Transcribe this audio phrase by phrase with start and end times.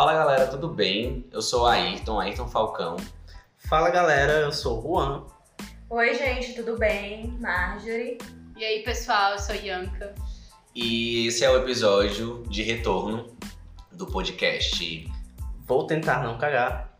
[0.00, 1.26] Fala galera, tudo bem?
[1.30, 2.96] Eu sou Ayrton, Ayrton Falcão.
[3.58, 5.26] Fala galera, eu sou o Juan.
[5.90, 7.36] Oi, gente, tudo bem?
[7.38, 8.16] Marjorie.
[8.56, 10.14] E aí, pessoal, eu sou Yanka.
[10.74, 13.36] E esse é o episódio de retorno
[13.92, 15.06] do podcast
[15.66, 16.98] Vou tentar não cagar.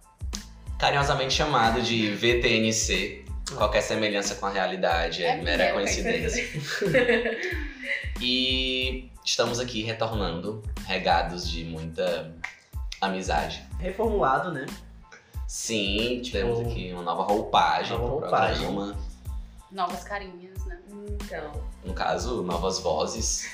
[0.79, 3.25] carinhosamente chamado de VTNC.
[3.57, 6.47] Qualquer semelhança com a realidade é, É mera mera coincidência.
[8.21, 12.31] E estamos aqui retornando, regados de muita
[13.01, 13.65] amizade.
[13.79, 14.67] Reformulado, né?
[15.47, 18.67] Sim, tivemos Tipo, aqui uma nova roupagem nova pro roupagem.
[18.67, 18.97] programa.
[19.73, 20.79] Novas carinhas, né?
[21.25, 21.53] Então,
[21.85, 23.49] No caso, novas vozes.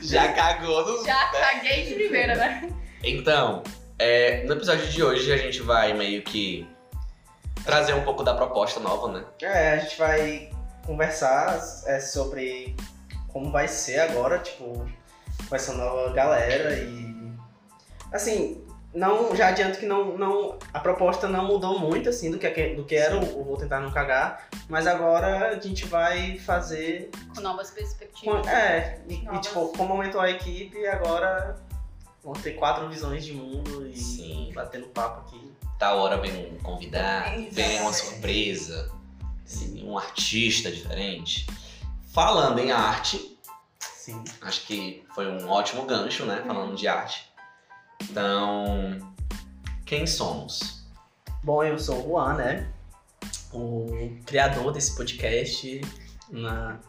[0.00, 1.04] Já, Já cagou no...
[1.04, 2.68] já caguei de primeira, né?
[3.02, 3.62] Então,
[3.98, 6.68] é, no episódio de hoje a gente vai meio que
[7.64, 9.24] trazer um pouco da proposta nova, né?
[9.42, 10.50] É, a gente vai
[10.86, 12.76] conversar é, sobre
[13.28, 14.86] como vai ser agora, tipo,
[15.48, 17.12] com essa nova galera e.
[18.12, 18.62] Assim,
[18.94, 22.84] não, já adianto que não, não, a proposta não mudou muito, assim, do que, do
[22.84, 27.10] que era o, o Vou Tentar Não Cagar, mas agora a gente vai fazer.
[27.34, 28.46] Com novas com- perspectivas.
[28.46, 29.46] é, e, e, Novas.
[29.46, 31.56] tipo, como aumentou a equipe, agora
[32.22, 34.52] vão ter quatro visões de mundo e Sim.
[34.54, 35.50] batendo papo aqui.
[35.78, 38.92] Tal hora vem um convidado, vem uma surpresa,
[39.46, 41.46] vem um artista diferente.
[42.12, 43.31] Falando em arte,
[44.02, 44.24] Sim.
[44.40, 46.42] acho que foi um ótimo gancho, né?
[46.44, 47.30] Falando de arte.
[48.02, 48.98] Então,
[49.86, 50.84] quem somos?
[51.44, 52.72] Bom, eu sou o Juan, né?
[53.52, 53.86] O
[54.26, 55.80] criador desse podcast
[56.30, 56.80] na,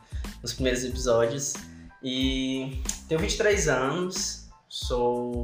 [0.41, 1.53] nos primeiros episódios.
[2.01, 5.43] E tenho 23 anos, sou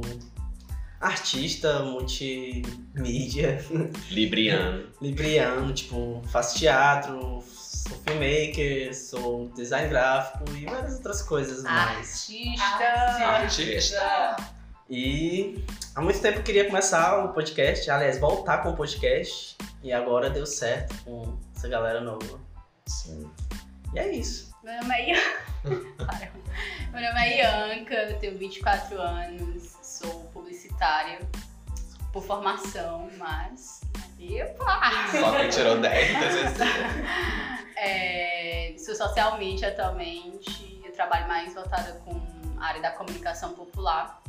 [1.00, 3.64] artista multimídia,
[4.10, 4.88] Libriano.
[5.00, 7.44] libriano, tipo, faço teatro,
[7.88, 12.28] sou filmmaker, sou design gráfico e várias outras coisas mais.
[12.28, 12.84] Artista.
[13.24, 14.36] Artista.
[14.88, 15.64] E
[15.94, 19.56] há muito tempo eu queria começar o podcast, aliás, voltar com o podcast.
[19.82, 22.40] E agora deu certo com essa galera nova.
[22.86, 23.30] Sim.
[23.94, 24.54] E é isso.
[24.62, 25.40] Meu nome é Ianca.
[26.92, 31.18] Meu nome é Ianca, eu tenho 24 anos, sou publicitária
[32.12, 33.79] por formação, mas.
[34.20, 34.80] Epa!
[35.10, 36.58] Só quem tirou 10 das vezes.
[37.76, 42.20] É, sou socialmente atualmente, eu trabalho mais voltada com
[42.58, 44.22] a área da comunicação popular,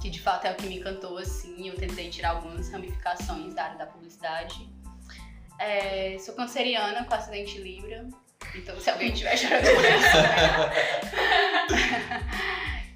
[0.00, 1.68] que de fato é o que me encantou assim.
[1.68, 4.68] Eu tentei tirar algumas ramificações da área da publicidade.
[5.58, 8.06] É, sou canceriana com acidente Libra,
[8.54, 10.16] então se alguém estiver chorando por isso.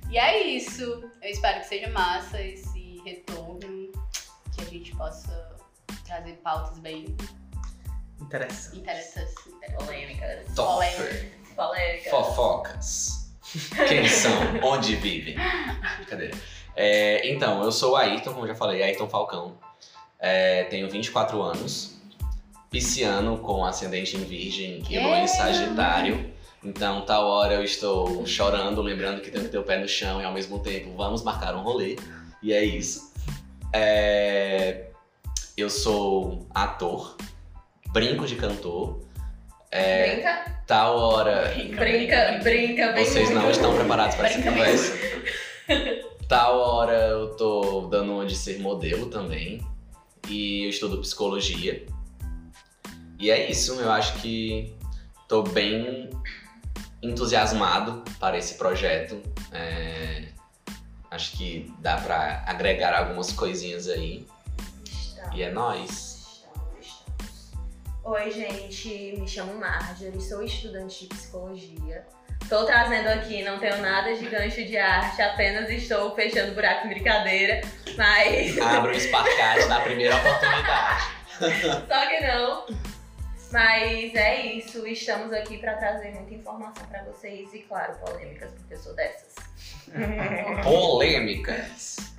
[0.10, 0.82] e é isso.
[1.20, 3.90] Eu espero que seja massa esse retorno,
[4.54, 5.43] que a gente possa
[6.04, 7.16] trazer pautas bem
[8.20, 8.78] Interessante.
[8.78, 9.34] interessantes.
[9.76, 10.54] polêmicas.
[10.54, 11.32] Topper.
[11.54, 12.10] Polêmicas.
[12.10, 13.34] Fofocas.
[13.88, 14.32] Quem são?
[14.62, 15.36] Onde vivem?
[15.96, 16.36] Brincadeira.
[16.76, 19.56] É, então, eu sou o Ayrton, como já falei, Ayrton Falcão.
[20.18, 21.94] É, tenho 24 anos.
[22.70, 25.28] Pisciano com ascendente em Virgem e lua em.
[25.28, 26.32] Sagitário.
[26.64, 30.20] Então, tal hora eu estou chorando, lembrando que tenho que ter o pé no chão
[30.20, 31.96] e ao mesmo tempo vamos marcar um rolê.
[32.42, 33.12] E é isso.
[33.72, 34.86] É,
[35.56, 37.16] eu sou ator,
[37.92, 39.00] brinco de cantor.
[39.70, 40.62] É, Brinca?
[40.68, 44.92] tal hora Brinca, brinca, bem vocês não estão preparados para essa Brinca conversa.
[46.28, 49.60] Tal hora eu tô dando uma de ser modelo também.
[50.28, 51.84] E eu estudo psicologia.
[53.18, 54.74] E é isso, eu acho que
[55.28, 56.08] tô bem
[57.02, 59.20] entusiasmado para esse projeto.
[59.52, 60.28] É,
[61.10, 64.26] acho que dá para agregar algumas coisinhas aí.
[65.32, 66.42] E é nóis.
[66.44, 67.52] Estamos, estamos.
[68.04, 72.04] Oi, gente, me chamo Marjorie, sou estudante de psicologia.
[72.42, 76.94] Estou trazendo aqui, não tenho nada de gancho de arte, apenas estou fechando buraco de
[76.94, 77.62] brincadeira,
[77.96, 81.04] mas Abra o Sparkat na primeira oportunidade.
[81.88, 82.66] só que não.
[83.50, 88.74] Mas é isso, estamos aqui para trazer muita informação para vocês e, claro, polêmicas, porque
[88.74, 89.34] eu sou dessas.
[90.64, 92.13] Polêmicas.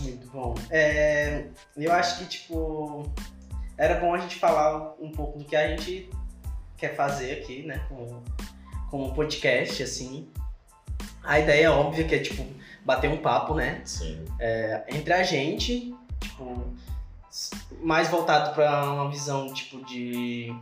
[0.00, 0.54] Muito bom.
[0.70, 1.44] É,
[1.76, 3.10] eu acho que, tipo,
[3.76, 6.08] era bom a gente falar um pouco do que a gente
[6.76, 7.84] quer fazer aqui, né?
[7.88, 8.22] Com,
[8.90, 10.28] com o podcast, assim.
[11.22, 12.44] A ideia óbvia que é, tipo,
[12.84, 13.80] bater um papo, né?
[13.84, 14.24] Sim.
[14.88, 16.74] entre a gente, tipo,
[17.80, 20.52] mais voltado pra uma visão, tipo, de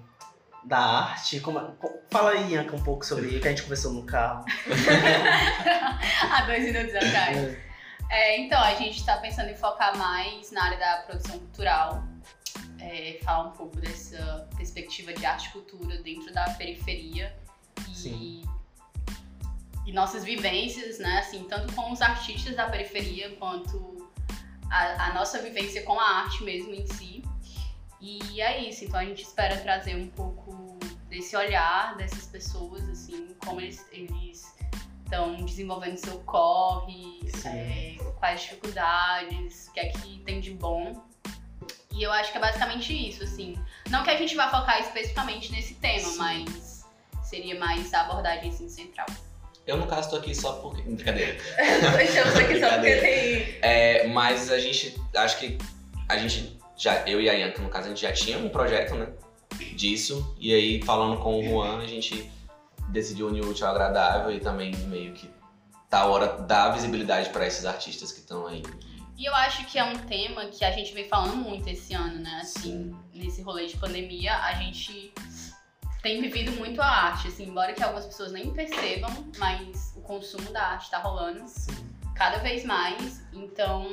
[0.65, 1.41] da arte.
[1.41, 4.45] Como, co- fala aí, Ianca, um pouco sobre o que a gente conversou no carro.
[6.31, 7.57] Há dois minutos atrás.
[8.11, 12.03] É, então, a gente está pensando em focar mais na área da produção cultural,
[12.81, 17.33] é, falar um pouco dessa perspectiva de arte e cultura dentro da periferia
[18.05, 18.43] e,
[19.87, 21.21] e nossas vivências, né?
[21.21, 24.11] Assim, tanto com os artistas da periferia quanto
[24.69, 27.23] a, a nossa vivência com a arte mesmo em si.
[28.01, 30.79] E é isso, então a gente espera trazer um pouco
[31.09, 33.85] desse olhar dessas pessoas, assim, como eles
[35.11, 41.03] estão desenvolvendo seu corre, é, quais dificuldades, o que é que tem de bom.
[41.91, 43.59] E eu acho que é basicamente isso, assim.
[43.91, 46.17] Não que a gente vá focar especificamente nesse tema, Sim.
[46.17, 46.87] mas
[47.25, 49.07] seria mais a abordagem assim, central.
[49.67, 50.83] Eu, no caso, tô aqui só porque.
[50.83, 51.37] Brincadeira.
[52.03, 53.59] Estamos aqui só porque tem.
[53.61, 54.97] É, mas a gente.
[55.15, 55.59] Acho que
[56.09, 56.59] a gente.
[56.77, 59.09] Já, eu e a Yanka, no caso, a gente já tinha um projeto, né?
[59.75, 60.35] Disso.
[60.41, 62.31] E aí, falando com o Juan, a gente
[62.91, 65.31] decidiu unir o útil ao agradável e também meio que
[65.89, 68.63] tá a hora dar visibilidade para esses artistas que estão aí.
[69.19, 72.21] E eu acho que é um tema que a gente vem falando muito esse ano,
[72.21, 72.41] né?
[72.41, 72.97] Assim, Sim.
[73.13, 75.13] nesse rolê de pandemia, a gente
[76.03, 80.51] tem vivido muito a arte, assim, embora que algumas pessoas nem percebam, mas o consumo
[80.53, 81.71] da arte tá rolando Sim.
[82.15, 83.23] cada vez mais.
[83.33, 83.87] Então.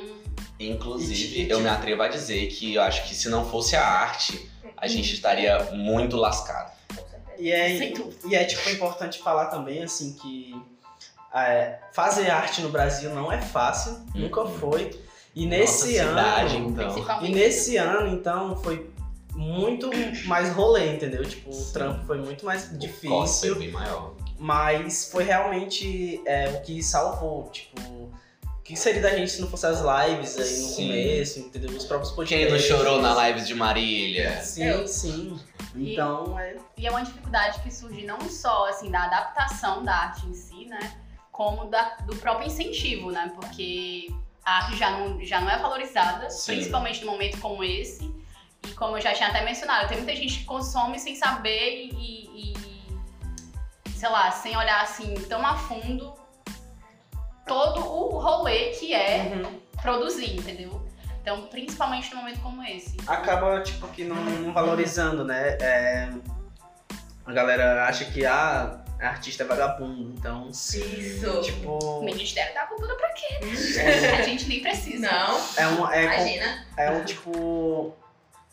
[0.58, 4.50] Inclusive, eu me atrevo a dizer que eu acho que se não fosse a arte,
[4.76, 6.77] a gente estaria muito lascado.
[7.38, 7.92] E é,
[8.26, 10.60] e é tipo importante falar também assim que
[11.34, 14.22] é, fazer arte no Brasil não é fácil, hum.
[14.22, 14.90] nunca foi.
[15.34, 17.24] E nesse Nossa, ano, cidade, então.
[17.24, 18.90] e nesse ano então foi
[19.34, 19.88] muito
[20.26, 21.24] mais rolê, entendeu?
[21.24, 21.62] Tipo, Sim.
[21.62, 23.54] o trampo foi muito mais difícil.
[23.54, 24.14] Foi bem maior.
[24.36, 28.10] Mas foi realmente é, o que salvou, tipo,
[28.68, 30.88] o que seria da gente se não fosse as lives aí no sim.
[30.88, 31.70] começo, entendeu?
[31.70, 32.46] Os próprios podcasts.
[32.46, 34.42] Quem não chorou na live de Marília?
[34.42, 34.86] Sim, Eu.
[34.86, 35.40] sim.
[35.74, 36.56] Então, e, é...
[36.76, 40.66] E é uma dificuldade que surge não só, assim, da adaptação da arte em si,
[40.66, 40.98] né?
[41.32, 43.32] Como da, do próprio incentivo, né?
[43.34, 44.08] Porque
[44.44, 46.52] a arte já não, já não é valorizada, sim.
[46.52, 48.04] principalmente num momento como esse.
[48.68, 52.52] E como eu já tinha até mencionado, tem muita gente que consome sem saber e,
[52.52, 52.54] e
[53.96, 56.27] sei lá, sem olhar assim tão a fundo
[57.48, 59.60] todo o rolê que é uhum.
[59.82, 60.86] produzir, entendeu?
[61.20, 62.96] Então, principalmente num momento como esse.
[63.06, 65.58] Acaba, tipo, que não, não valorizando, né?
[65.60, 66.10] É,
[67.26, 70.48] a galera acha que ah, artista é vagabundo, então.
[70.48, 71.42] Isso.
[71.42, 71.78] Tipo.
[71.98, 73.38] O Ministério da Cultura pra quê?
[73.78, 74.20] É.
[74.20, 75.06] A gente nem precisa.
[75.10, 75.40] Não.
[75.56, 75.90] É um.
[75.90, 76.66] É, Imagina.
[76.76, 77.94] É um tipo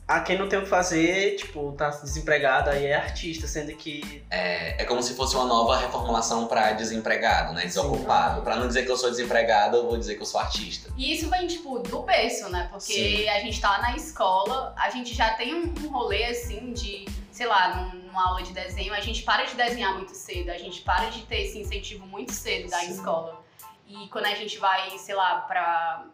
[0.07, 4.24] a quem não tem o que fazer, tipo, tá desempregado aí é artista, sendo que.
[4.30, 7.63] É, é como se fosse uma nova reformulação para desempregado, né?
[7.63, 8.44] Desocupado.
[8.44, 10.92] Para não dizer que eu sou desempregado, eu vou dizer que eu sou artista.
[10.96, 12.68] E isso vem, tipo, do berço, né?
[12.72, 13.30] Porque Sim.
[13.30, 17.92] a gente tá na escola, a gente já tem um, rolê assim de, sei lá,
[17.92, 21.24] numa aula de desenho, a gente para de desenhar muito cedo, a gente para de
[21.24, 22.92] ter esse incentivo muito cedo da Sim.
[22.92, 23.44] escola.
[23.88, 26.06] E quando a gente vai, sei lá, pra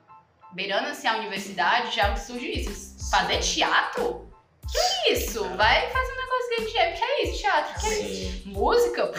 [0.53, 3.09] beirando assim a universidade, já surge isso.
[3.09, 4.29] Fazer teatro?
[4.71, 5.43] Que é isso?
[5.55, 6.97] Vai fazer um negócio de teatro.
[6.97, 7.81] Que é isso, teatro?
[7.81, 8.47] Que é isso?
[8.49, 9.11] Música?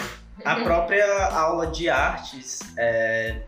[0.45, 3.43] A própria aula de artes, é,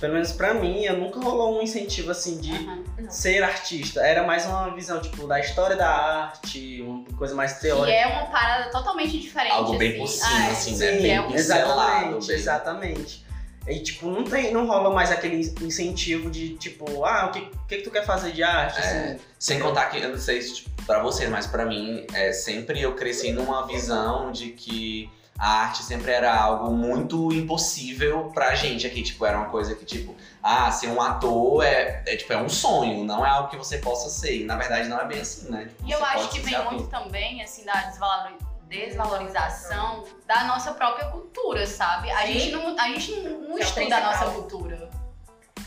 [0.00, 2.84] pelo menos pra mim, eu nunca rolou um incentivo assim de uhum.
[3.08, 4.00] ser artista.
[4.00, 7.86] Era mais uma visão, tipo, da história da arte, uma coisa mais teórica.
[7.86, 9.52] Que é uma parada totalmente diferente.
[9.52, 9.98] Algo bem assim.
[9.98, 10.92] por cima, ah, assim, né?
[10.92, 12.36] Bem é um exatamente, bem.
[12.36, 13.26] exatamente.
[13.66, 17.76] E, tipo, não, tem, não rola mais aquele incentivo de, tipo, ah, o que, que,
[17.76, 18.80] que tu quer fazer de arte?
[18.80, 22.04] É, assim, sem contar que, eu não sei se tipo, pra vocês, mas pra mim,
[22.12, 28.30] é, sempre eu cresci numa visão de que a arte sempre era algo muito impossível
[28.34, 29.02] pra gente aqui.
[29.02, 32.48] Tipo, era uma coisa que, tipo, ah, ser um ator é, é, tipo, é um
[32.48, 34.40] sonho, não é algo que você possa ser.
[34.40, 35.66] E na verdade não é bem assim, né?
[35.66, 41.06] Tipo, e eu acho que vem muito também, assim, da desvalorização desvalorização da nossa própria
[41.08, 42.10] cultura, sabe?
[42.10, 42.32] A Sim.
[42.32, 44.90] gente não, a gente não, é estuda a nossa cultura.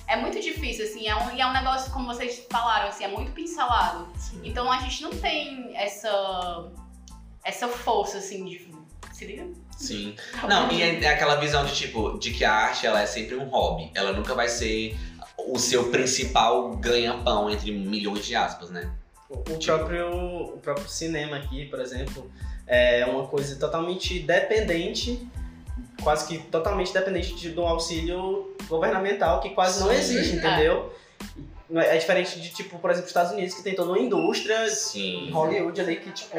[0.07, 3.07] É muito difícil, assim, é um, e é um negócio, como vocês falaram, assim, é
[3.07, 4.07] muito pincelado.
[4.17, 4.41] Sim.
[4.43, 6.71] Então a gente não tem essa,
[7.43, 8.75] essa força, assim, de.
[9.11, 9.47] Se liga?
[9.77, 10.15] Sim.
[10.47, 13.35] Não, e é, é aquela visão de tipo, de que a arte ela é sempre
[13.35, 13.89] um hobby.
[13.95, 14.97] Ela nunca vai ser
[15.37, 18.91] o seu principal ganha-pão, entre milhões de aspas, né?
[19.29, 19.77] O, o tipo...
[19.77, 22.29] próprio, o próprio cinema aqui, por exemplo,
[22.67, 25.27] é uma coisa totalmente dependente,
[26.03, 29.85] quase que totalmente dependente de, um auxílio governamental que quase Sim.
[29.85, 30.93] não existe, entendeu?
[31.73, 35.31] É diferente de, tipo, por exemplo, Estados Unidos, que tem toda uma indústria, Sim.
[35.31, 36.37] Hollywood ali, que, tipo,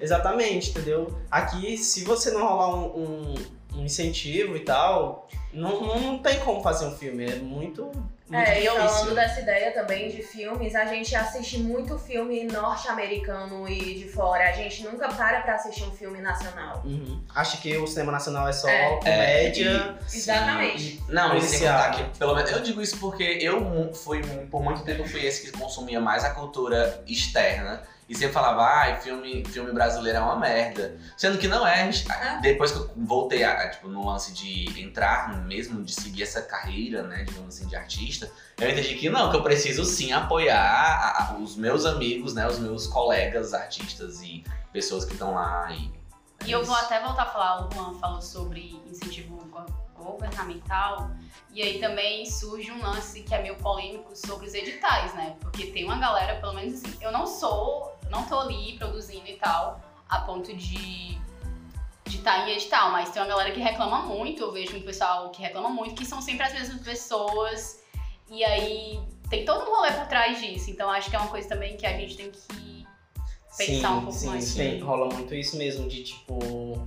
[0.00, 1.18] exatamente, entendeu?
[1.30, 3.34] Aqui, se você não rolar um, um,
[3.76, 7.90] um incentivo e tal, não, não tem como fazer um filme, é muito
[8.30, 13.94] é, e falando dessa ideia também de filmes, a gente assiste muito filme norte-americano e
[13.94, 14.48] de fora.
[14.48, 16.82] A gente nunca para pra assistir um filme nacional.
[16.84, 17.22] Uhum.
[17.34, 18.96] Acho que o cinema nacional é só é.
[18.96, 19.70] comédia.
[19.70, 21.02] É, e, exatamente.
[21.08, 24.62] E, não, e sem contar que, pelo menos, eu digo isso porque eu fui, por
[24.62, 29.44] muito tempo, fui esse que consumia mais a cultura externa e sempre falava, ai, filme,
[29.44, 30.96] filme brasileiro é uma merda.
[31.16, 32.38] Sendo que não é, Ah.
[32.40, 37.02] depois que eu voltei a, tipo, no lance de entrar mesmo, de seguir essa carreira,
[37.02, 41.32] né, digamos assim, de artista, eu entendi que não, que eu preciso sim apoiar a-
[41.32, 45.92] a- os meus amigos, né, os meus colegas artistas e pessoas que estão lá e.
[46.44, 51.10] é E eu vou até voltar a falar, o Juan falou sobre incentivo go- governamental,
[51.52, 55.36] e aí também surge um lance que é meio polêmico sobre os editais, né?
[55.40, 59.34] Porque tem uma galera, pelo menos assim, eu não sou, não tô ali produzindo e
[59.34, 61.18] tal, a ponto de
[62.06, 65.30] de estar em edital, mas tem uma galera que reclama muito, eu vejo um pessoal
[65.30, 67.82] que reclama muito, que são sempre as mesmas pessoas,
[68.30, 68.98] e aí
[69.28, 71.84] tem todo um rolê por trás disso, então acho que é uma coisa também que
[71.84, 72.86] a gente tem que
[73.58, 74.54] pensar um pouco sim, mais.
[74.54, 76.86] Tem, rola muito isso mesmo, de tipo.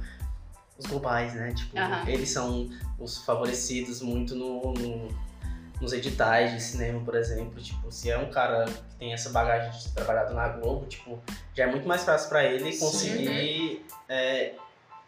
[0.78, 1.54] Os globais, né?
[1.54, 5.31] Tipo, eles são os favorecidos muito no, no-
[5.82, 7.60] nos editais de cinema, por exemplo.
[7.62, 11.20] Tipo, se é um cara que tem essa bagagem de ter trabalhado na Globo, tipo,
[11.56, 12.80] já é muito mais fácil pra ele Sim.
[12.80, 14.54] conseguir é,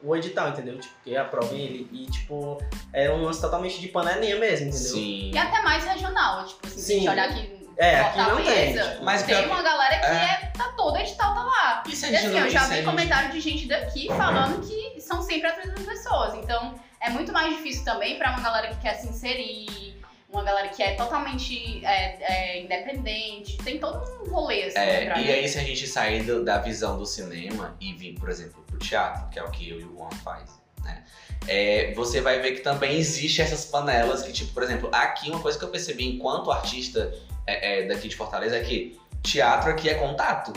[0.02, 0.80] o edital, entendeu?
[0.80, 1.88] Tipo, que aprovem ele.
[1.92, 2.58] E, tipo,
[2.92, 4.90] é um lance totalmente de panelinha mesmo, entendeu?
[4.92, 5.32] Sim.
[5.34, 7.10] E até mais regional, tipo assim, se a gente Sim.
[7.10, 10.10] olhar aqui É, aqui não tem, tipo, Mas tem uma galera que É.
[10.46, 11.84] é, tá toda edital, tá lá.
[11.88, 15.22] E a E assim, eu já vi gente- comentário de gente daqui falando que são
[15.24, 16.36] sempre as mesmas pessoas.
[16.36, 19.93] Então, é muito mais difícil também pra uma galera que quer se inserir,
[20.34, 22.18] uma galera que é totalmente é,
[22.58, 23.58] é, independente.
[23.58, 26.98] Tem todo um rolê, assim, É, e aí se a gente sair do- da visão
[26.98, 29.96] do cinema e vir, por exemplo, pro teatro, que é o que eu e o
[29.96, 30.50] Juan faz,
[30.84, 31.04] né?
[31.48, 35.40] É, você vai ver que também existe essas panelas que, tipo, por exemplo, aqui uma
[35.40, 37.14] coisa que eu percebi enquanto artista
[37.46, 40.52] é, é, daqui de Fortaleza é que teatro aqui é contato.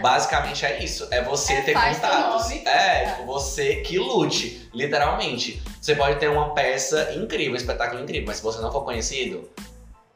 [0.00, 1.06] Basicamente é isso.
[1.10, 2.48] É você É, ter contatos.
[2.48, 2.62] nome.
[2.66, 5.62] É, tipo, você que lute, literalmente.
[5.80, 9.50] Você pode ter uma peça incrível, um espetáculo incrível, mas se você não for conhecido,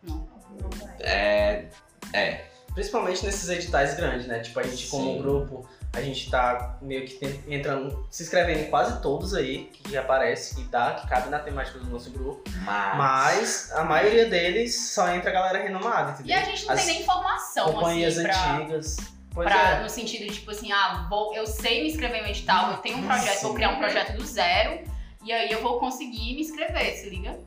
[0.02, 0.26] Não.
[0.60, 0.96] Não vai.
[1.00, 1.64] é.
[2.12, 2.44] É.
[2.72, 4.38] Principalmente nesses editais grandes, né?
[4.40, 5.22] Tipo, a gente como Sim.
[5.22, 7.18] grupo, a gente tá meio que
[7.48, 11.78] entrando, se inscrevendo em quase todos aí, que aparece, que dá, que cabe na temática
[11.78, 12.42] do nosso grupo.
[12.64, 12.96] Mas.
[12.96, 16.36] Mas a maioria deles só entra a galera renomada, E entendeu?
[16.38, 18.52] a gente não As tem nem informação, companhias assim, pra...
[18.56, 18.96] antigas.
[19.44, 19.82] Pra- é.
[19.82, 22.78] No sentido de, tipo assim, ah, vou, eu sei me inscrever em um edital, eu
[22.78, 24.80] tenho um projeto, vou criar um projeto do zero,
[25.24, 27.38] e aí eu vou conseguir me inscrever, se liga?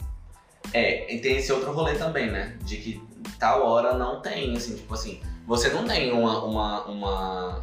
[0.73, 2.57] É, e tem esse outro rolê também, né?
[2.61, 3.01] De que
[3.39, 7.61] tal hora não tem, assim, tipo assim, você não tem uma, uma, uma,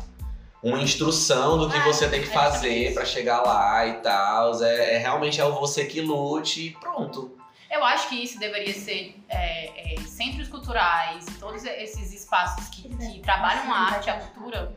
[0.62, 4.60] uma instrução do que É, você tem que é fazer pra chegar lá e tal.
[4.62, 7.36] É, é realmente é o você que lute e pronto.
[7.70, 13.20] Eu acho que isso deveria ser é, é, centros culturais, todos esses espaços que, que
[13.20, 14.74] trabalham a arte e a cultura,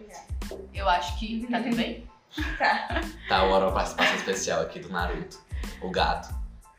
[0.73, 1.45] eu acho que.
[1.49, 2.07] Tá tudo bem?
[2.59, 3.01] Tá.
[3.27, 5.39] Tal hora uma participação especial aqui do Naruto.
[5.81, 6.31] O gato.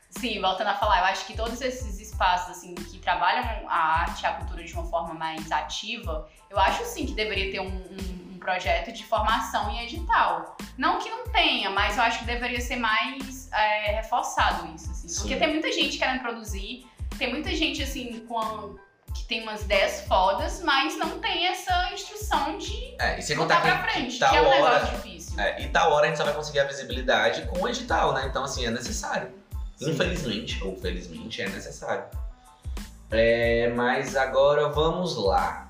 [0.09, 4.23] Sim, voltando a falar, eu acho que todos esses espaços assim que trabalham a arte
[4.23, 7.65] e a cultura de uma forma mais ativa, eu acho sim que deveria ter um-
[7.67, 10.57] um projeto de formação em edital.
[10.77, 15.07] Não que não tenha, mas eu acho que deveria ser mais é, reforçado isso, assim.
[15.19, 16.85] Porque tem muita gente querendo produzir,
[17.17, 18.75] tem muita gente assim com
[19.13, 23.83] que tem umas ideias fodas, mas não tem essa instrução de É, e contar pra
[23.83, 24.79] frente, que que é um hora.
[24.79, 25.39] negócio difícil.
[25.39, 28.25] É, e tal hora a gente só vai conseguir a visibilidade com o edital, né?
[28.27, 29.31] Então, assim, é necessário.
[29.75, 29.91] Sim.
[29.91, 32.05] Infelizmente, ou felizmente, é necessário.
[33.09, 35.69] É, mas agora vamos lá.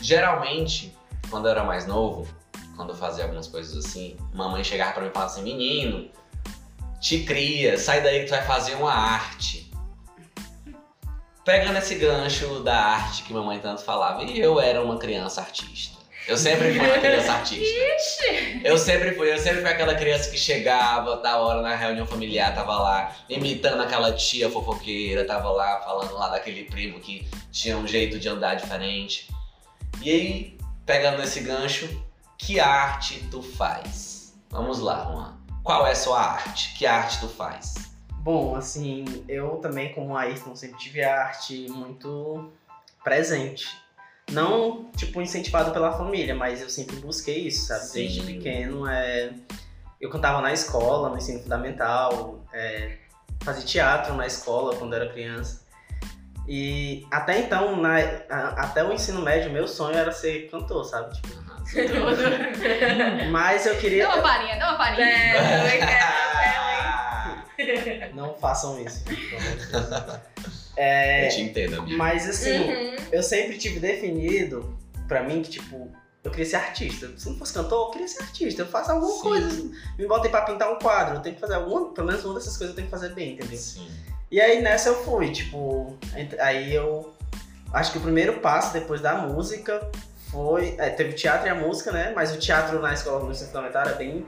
[0.00, 0.95] Geralmente,
[1.30, 2.26] quando eu era mais novo,
[2.76, 6.10] quando eu fazia algumas coisas assim, mamãe chegava pra mim e falava assim: Menino,
[7.00, 9.70] te cria, sai daí que tu vai fazer uma arte.
[11.44, 15.96] Pegando esse gancho da arte que mamãe tanto falava, e eu era uma criança artista.
[16.26, 17.64] Eu sempre fui uma criança artista.
[18.64, 22.52] Eu sempre fui, eu sempre fui aquela criança que chegava, da hora na reunião familiar,
[22.52, 27.86] tava lá imitando aquela tia fofoqueira, tava lá falando lá daquele primo que tinha um
[27.86, 29.28] jeito de andar diferente.
[30.02, 30.55] E aí,
[30.86, 32.02] pegando esse gancho,
[32.38, 34.32] que arte tu faz?
[34.48, 35.36] Vamos lá, Juan.
[35.64, 36.74] Qual é a sua arte?
[36.78, 37.74] Que arte tu faz?
[38.20, 42.50] Bom, assim, eu também, como Ayrton, sempre tive a arte muito
[43.02, 43.66] presente.
[44.30, 47.84] Não, tipo, incentivado pela família, mas eu sempre busquei isso, sabe?
[47.84, 47.92] Sim.
[48.00, 49.32] Desde pequeno, é...
[50.00, 52.98] eu cantava na escola, no ensino fundamental, é...
[53.42, 55.65] fazia teatro na escola quando era criança.
[56.48, 57.96] E até então, na...
[58.30, 61.14] a- até o ensino médio, meu sonho era ser cantor, sabe?
[61.16, 61.28] Tipo,
[63.30, 64.06] mas eu queria...
[64.06, 65.06] Dá uma palhinha, dá uma palhinha.
[65.06, 65.76] É,
[67.58, 68.14] eu quero.
[68.14, 69.02] Não façam isso.
[70.78, 71.96] É, Eu te entendo, amigo.
[71.96, 72.96] Mas assim, Uhum.
[73.10, 74.76] eu sempre tive definido
[75.08, 75.90] pra mim que, tipo,
[76.22, 77.10] eu queria ser artista.
[77.16, 78.60] Se não fosse cantor, eu queria ser artista.
[78.60, 79.20] Eu faço alguma Sim.
[79.22, 79.70] coisa.
[79.98, 81.14] Me botei pra pintar um quadro.
[81.14, 83.32] Eu tenho que fazer alguma, pelo menos uma dessas coisas eu tenho que fazer bem,
[83.32, 83.56] entendeu?
[83.56, 83.90] Sim.
[84.30, 85.96] E aí nessa eu fui, tipo,
[86.40, 87.14] aí eu
[87.72, 89.88] acho que o primeiro passo depois da música
[90.30, 90.74] foi.
[90.78, 92.12] É, teve o teatro e a música, né?
[92.14, 94.26] Mas o teatro na escola do ensino fundamental era bem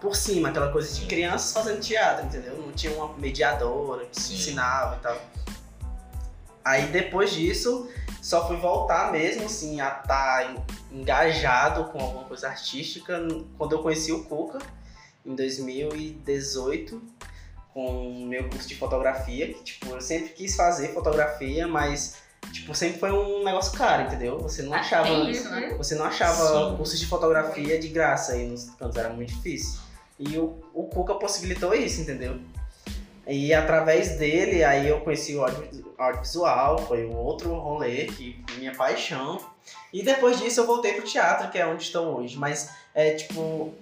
[0.00, 2.56] por cima, aquela coisa de crianças fazendo teatro, entendeu?
[2.56, 4.34] Não tinha uma mediadora que Sim.
[4.34, 5.20] ensinava e tal.
[6.64, 7.88] Aí depois disso,
[8.20, 13.20] só fui voltar mesmo, assim, a estar engajado com alguma coisa artística
[13.56, 14.58] quando eu conheci o Cuca,
[15.24, 17.02] em 2018,
[17.76, 22.16] com o meu curso de fotografia, que, tipo, eu sempre quis fazer fotografia, mas,
[22.50, 24.38] tipo, sempre foi um negócio caro, entendeu?
[24.38, 25.06] Você não achava...
[25.06, 25.74] Tem isso, né?
[25.76, 26.76] Você não achava Sim.
[26.78, 29.78] cursos de fotografia de graça aí nos cantos, era muito difícil.
[30.18, 32.40] E o, o Cuca possibilitou isso, entendeu?
[33.26, 38.58] E através dele, aí eu conheci o audio- audiovisual, foi o outro rolê, que foi
[38.58, 39.38] minha paixão.
[39.92, 42.38] E depois disso eu voltei pro teatro, que é onde estou hoje.
[42.38, 43.74] Mas é tipo,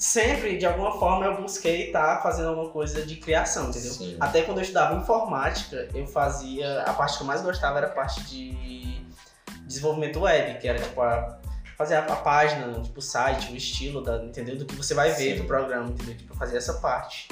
[0.00, 3.92] sempre de alguma forma eu busquei estar fazendo alguma coisa de criação, entendeu?
[3.92, 4.16] Sim.
[4.18, 6.82] Até quando eu estudava informática, eu fazia.
[6.84, 9.04] A parte que eu mais gostava era a parte de
[9.66, 11.38] desenvolvimento web, que era tipo a,
[11.76, 14.56] fazer a, a página, tipo o site, o estilo, da, entendeu?
[14.56, 15.42] Do que você vai ver Sim.
[15.42, 16.16] do programa, entendeu?
[16.16, 17.28] Tipo, fazia essa parte.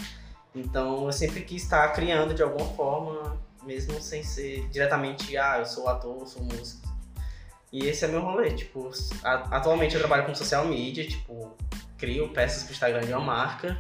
[0.55, 5.65] Então eu sempre quis estar criando de alguma forma, mesmo sem ser diretamente, ah, eu
[5.65, 6.87] sou ator, eu sou músico.
[7.73, 8.91] E esse é meu rolê, tipo,
[9.25, 11.57] a- atualmente eu trabalho com social media, tipo,
[11.99, 13.77] crio peças pro Instagram de uma marca,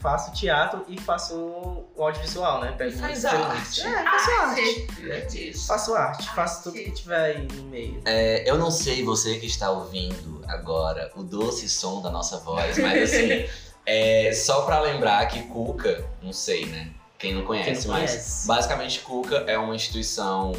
[0.00, 2.72] faço teatro e faço o audiovisual, né?
[2.72, 3.62] Pego Faz arte.
[3.62, 3.86] experiências.
[3.86, 5.10] É, faço arte.
[5.10, 5.66] É disso.
[5.66, 8.02] Faço arte, faço tudo que tiver aí no meio.
[8.04, 12.76] É, eu não sei você que está ouvindo agora o doce som da nossa voz,
[12.78, 13.48] mas assim,
[13.86, 16.90] é, só pra lembrar que Cuca, não sei, né?
[17.18, 18.46] Quem não conhece, Quem não mas conhece.
[18.48, 20.52] basicamente Cuca é uma instituição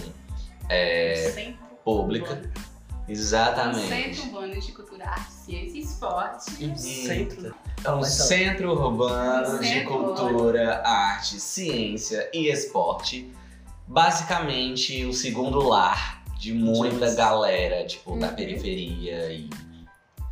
[0.70, 1.53] é,
[1.84, 2.42] pública.
[3.07, 3.88] Exatamente.
[3.88, 6.77] Centro Urbano de Cultura, Arte, Ciência e Esporte.
[6.79, 7.55] Centro.
[7.83, 13.33] É um centro urbano de Centro cultura, arte, ciência e esporte.
[13.88, 17.15] Basicamente, o segundo lar de muita Sim.
[17.17, 18.36] galera, tipo, da Uhum.
[18.36, 19.50] periferia e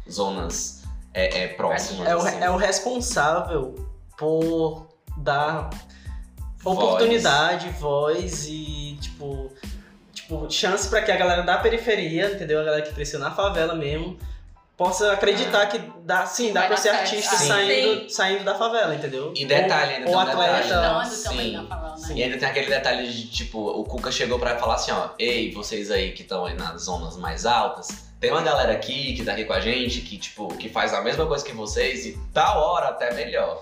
[0.09, 2.07] zonas é, é, próximas.
[2.07, 2.37] É o, assim.
[2.39, 3.75] é o responsável
[4.17, 4.87] por
[5.17, 5.69] dar
[6.63, 6.77] Voz.
[6.77, 9.51] oportunidade, voz e, tipo,
[10.31, 12.61] tipo chance pra que a galera da periferia, entendeu?
[12.61, 14.17] A galera que cresceu na favela mesmo,
[14.77, 17.01] possa acreditar que dá, sim, dá dar ser certo.
[17.01, 17.47] artista Sim.
[17.47, 19.33] saindo, saindo da favela, entendeu?
[19.35, 21.05] E detalhe, ainda ou, ou atleta.
[21.05, 21.67] Sim.
[21.67, 22.13] favela, né?
[22.15, 25.51] E ainda tem aquele detalhe de, tipo, o Cuca chegou pra falar assim, ó, ei,
[25.51, 29.33] vocês aí que estão aí nas zonas mais altas, tem uma galera aqui que tá
[29.33, 32.59] aqui com a gente, que, tipo, que faz a mesma coisa que vocês e tal
[32.61, 33.61] hora até melhor.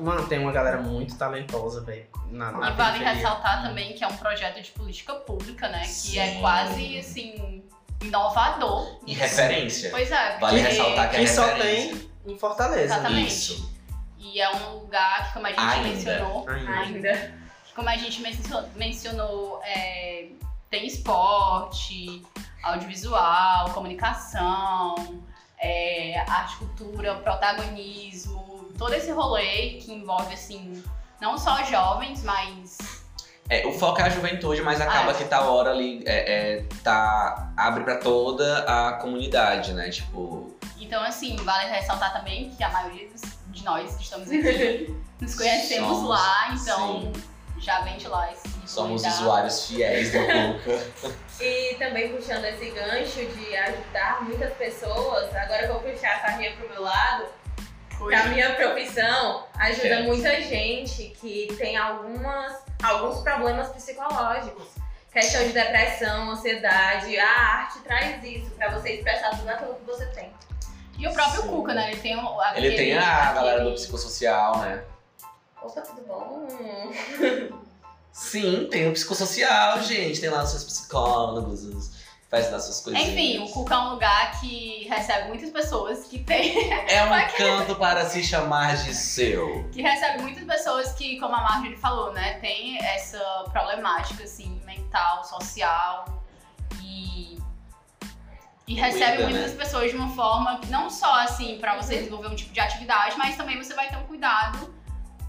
[0.00, 2.06] Mano, tem uma galera muito talentosa, velho.
[2.30, 3.12] E vale periferia.
[3.12, 5.80] ressaltar também que é um projeto de política pública, né?
[5.80, 6.18] Que Sim.
[6.20, 7.62] é quase, assim,
[8.02, 8.98] inovador.
[9.06, 9.90] E referência.
[9.90, 10.38] Pois é.
[10.38, 12.78] Vale porque- ressaltar que é só tem em Fortaleza.
[12.78, 12.84] né?
[12.84, 13.28] Exatamente.
[13.28, 13.78] Isso.
[14.18, 15.88] E é um lugar que, como a gente Ainda.
[15.88, 16.72] mencionou, Ainda.
[16.72, 17.34] Ainda.
[17.74, 20.26] como a gente mencio- mencionou, é,
[20.70, 22.22] tem esporte,
[22.62, 25.22] audiovisual, comunicação,
[25.58, 30.82] é, arte, cultura, protagonismo, todo esse rolê que envolve, assim,
[31.20, 32.78] não só jovens, mas
[33.50, 35.14] É, o foco é a juventude, mas acaba Ah, é.
[35.14, 39.88] que tal hora ali é, é, tá, abre pra toda a comunidade, né?
[39.90, 43.08] Tipo, Então, assim, vale ressaltar também que a maioria
[43.48, 47.12] de nós que estamos aqui nos conhecemos Somos, lá, então
[47.58, 50.18] já vem de lá esse somos usuários fiéis do
[50.62, 50.86] Cuca.
[51.40, 56.52] E também puxando esse gancho de ajudar muitas pessoas, agora eu vou puxar a sardinha
[56.56, 57.26] pro meu lado.
[57.98, 60.04] Pra minha profissão, ajuda Certo.
[60.04, 64.68] muita gente que tem algumas, alguns problemas psicológicos.
[65.12, 67.18] Questão de depressão, ansiedade.
[67.18, 70.32] A arte traz isso pra você expressar tudo aquilo que você tem.
[70.96, 71.48] E o próprio Sim.
[71.48, 71.90] Cuca, né?
[71.92, 72.20] Ele tem, o-
[72.54, 74.84] Ele aquele, tem a galera do aquele- psicossocial, né?
[75.62, 76.46] Opa, tudo bom?
[78.18, 80.20] Sim, tem o psicossocial, gente.
[80.20, 81.92] Tem lá os seus psicólogos, os-
[82.30, 83.08] faz lá suas coisinhas.
[83.10, 86.70] Enfim, o Cuca é um lugar que recebe muitas pessoas que tem.
[86.72, 89.66] É um canto para se chamar de seu.
[89.72, 93.18] que recebe muitas pessoas que, como a Marjorie falou, né, tem essa
[93.52, 96.22] problemática, assim, mental, social
[96.82, 97.38] e.
[98.66, 99.56] E recebe Cuida, muitas né?
[99.64, 103.16] pessoas de uma forma que não só assim pra você desenvolver um tipo de atividade,
[103.16, 104.74] mas também você vai ter um cuidado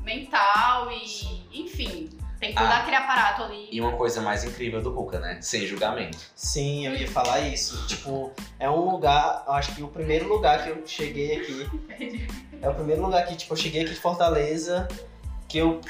[0.01, 2.77] mental e, enfim, tem todo Ah.
[2.79, 3.67] aquele aparato ali.
[3.71, 5.37] E uma coisa mais incrível do Cuca, né?
[5.41, 6.17] Sem julgamento.
[6.35, 7.85] Sim, eu ia falar isso.
[7.87, 11.69] Tipo, é um lugar, eu acho que o primeiro lugar que eu cheguei aqui.
[12.61, 14.87] É o primeiro lugar que, tipo, eu cheguei aqui de Fortaleza,
[15.47, 15.81] que eu.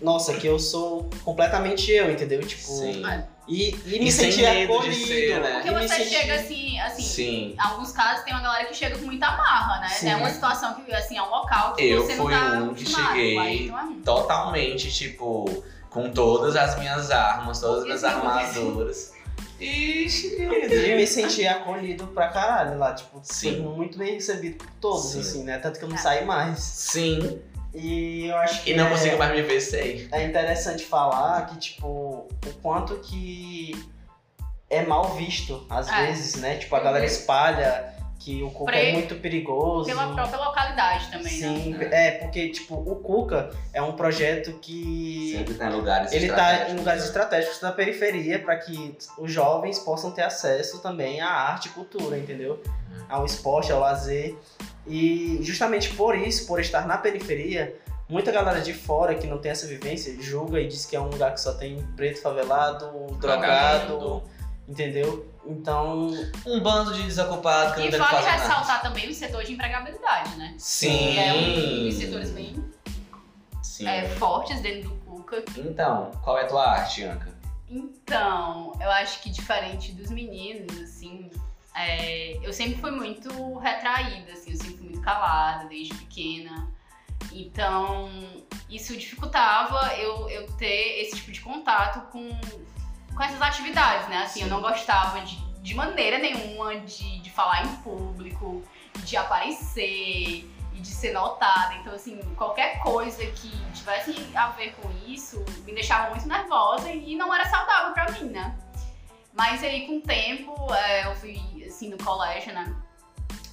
[0.00, 2.40] Nossa, que eu sou completamente eu, entendeu?
[2.40, 2.62] Tipo.
[2.62, 3.02] Sim.
[3.48, 4.94] E, e me E senti acolhido.
[5.06, 5.54] ser, né?
[5.54, 7.54] Porque e você senti- chega assim, assim, Sim.
[7.56, 9.88] em alguns casos tem uma galera que chega com muita marra, né?
[9.88, 10.08] Sim.
[10.10, 12.74] É uma situação que, assim, é um local que Eu você não fui tá um
[12.74, 13.92] que cheguei Aí, então é.
[14.04, 19.12] Totalmente, tipo, com todas as minhas armas, todas as minhas armaduras.
[19.60, 23.60] Ixi, E me senti acolhido pra caralho lá, tipo, Sim.
[23.60, 25.20] muito bem recebido por todos, Sim.
[25.20, 25.58] assim, né?
[25.58, 26.00] Tanto que eu não Ah.
[26.00, 26.58] saí mais.
[26.60, 27.40] Sim.
[27.74, 30.08] E eu acho que E não é, consigo mais me ver sem.
[30.10, 32.28] é interessante falar que, tipo, o
[32.62, 33.86] quanto que
[34.70, 36.06] é mal visto, às É.
[36.06, 36.56] vezes, né?
[36.56, 39.86] Tipo, a galera espalha que o Cuca é Pre- muito perigoso.
[39.86, 41.88] Pela própria localidade também, Sim, né?
[41.90, 46.34] é, porque, tipo, o Cuca é um projeto que Sempre tá em lugares ele tá
[46.34, 47.06] estratégicos, em lugares né?
[47.08, 52.18] estratégicos da periferia para que os jovens possam ter acesso também à arte e cultura,
[52.18, 52.62] entendeu?
[53.08, 54.36] Ao esporte, ao lazer.
[54.86, 57.74] E justamente por isso, por estar na periferia,
[58.06, 61.08] muita galera de fora que não tem essa vivência julga e diz que é um
[61.08, 62.86] lugar que só tem preto favelado,
[63.18, 64.22] drogado, Vagabundo.
[64.68, 65.26] entendeu?
[65.46, 66.08] Então,
[66.46, 68.42] Um bando de desocupados que não E deve vale fazer nada.
[68.42, 70.54] ressaltar também o setor de empregabilidade, né?
[70.58, 70.98] Sim.
[70.98, 72.64] Que é um dos setores bem
[73.62, 73.86] Sim.
[73.86, 75.42] é, fortes dentro do Cuca.
[75.56, 77.30] Então, qual é a tua arte, Anca?
[77.68, 81.30] Então, eu acho que diferente dos meninos, assim,
[81.74, 86.68] é, eu sempre fui muito retraída, assim, eu sempre fui muito calada desde pequena.
[87.32, 88.10] Então,
[88.68, 92.28] isso dificultava eu, eu ter esse tipo de contato com,
[93.20, 94.22] com essas atividades, né?
[94.22, 98.64] Assim, eu não gostava de, de maneira nenhuma de, de falar em público,
[99.04, 101.74] de aparecer e de ser notada.
[101.74, 107.14] Então, assim, qualquer coisa que tivesse a ver com isso me deixava muito nervosa e
[107.14, 108.56] não era saudável pra mim, né?
[109.34, 112.74] Mas aí, com o tempo, é, eu fui, assim, no colégio, né?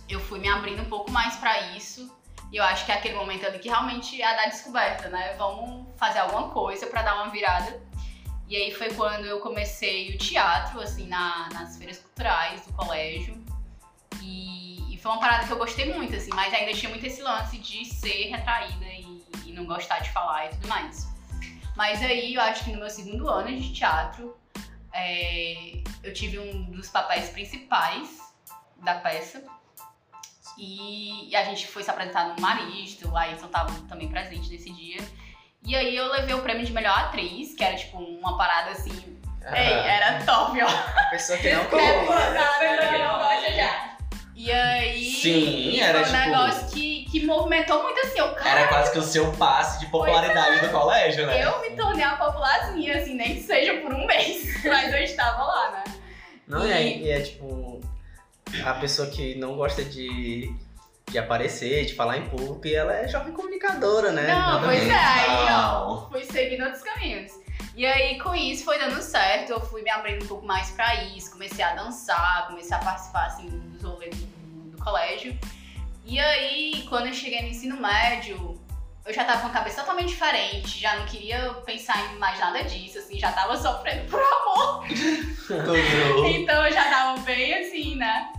[0.07, 2.09] Eu fui me abrindo um pouco mais pra isso.
[2.53, 5.35] E eu acho que é aquele momento ali que realmente é a da descoberta, né?
[5.37, 7.85] Vamos fazer alguma coisa pra dar uma virada.
[8.47, 13.43] E aí foi quando eu comecei o teatro, assim, na- nas feiras culturais do colégio.
[14.21, 17.21] E, e foi uma parada que eu gostei muito, assim, mas ainda tinha muito esse
[17.21, 21.07] lance de ser retraída e, e não gostar de falar e tudo mais.
[21.75, 24.35] Mas aí eu acho que no meu segundo ano de teatro,
[24.93, 28.19] é, eu tive um dos papéis principais
[28.77, 29.43] da peça.
[30.57, 34.71] E, e a gente foi se apresentar no Maristo, o Ayrton tava também presente nesse
[34.71, 34.97] dia.
[35.67, 39.17] E aí eu levei o prêmio de melhor atriz, que era tipo uma parada assim.
[39.53, 40.65] Ei, era top, ó.
[40.67, 43.97] a pessoa que não É, não gosta já.
[44.33, 45.03] E aí.
[45.11, 48.19] Sim, era foi um tipo- negócio que, que movimentou muito assim.
[48.19, 51.43] Eu, cara, Era quase que o seu passe de popularidade do colégio, né?
[51.43, 54.63] eu me tornei a popularzinha, assim, nem que seja por um mês.
[54.63, 55.83] Mas eu estava lá, né?
[56.47, 57.81] Não, e é, e é tipo
[58.65, 60.49] a pessoa que não gosta de,
[61.09, 64.27] de aparecer, de falar em público, e ela é jovem comunicadora, né?
[64.27, 66.09] Não, Nada pois é, aí, ó.
[66.09, 67.31] Fui seguindo outros caminhos.
[67.75, 69.51] E aí, com isso, foi dando certo.
[69.51, 71.31] Eu fui me abrindo um pouco mais pra isso.
[71.31, 74.25] Comecei a dançar, comecei a participar, assim, dos rolês do,
[74.71, 75.37] do colégio.
[76.05, 78.59] E aí, quando eu cheguei no ensino médio,
[79.05, 80.79] eu já tava com a cabeça totalmente diferente.
[80.79, 83.17] Já não queria pensar em mais nada disso, assim.
[83.17, 84.85] Já tava sofrendo por amor.
[86.27, 88.33] Então, eu já tava bem assim, né?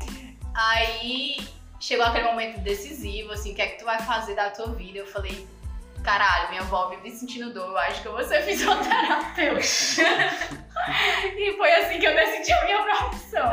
[0.55, 1.39] Aí,
[1.81, 3.53] chegou aquele momento decisivo, assim.
[3.53, 4.99] O que é que tu vai fazer da tua vida?
[4.99, 5.47] Eu falei...
[6.03, 9.61] Caralho, minha avó vive sentindo dor, eu acho que eu vou ser fisioterapeuta.
[11.37, 13.51] e foi assim que eu decidi a minha profissão.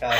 [0.00, 0.16] Cara,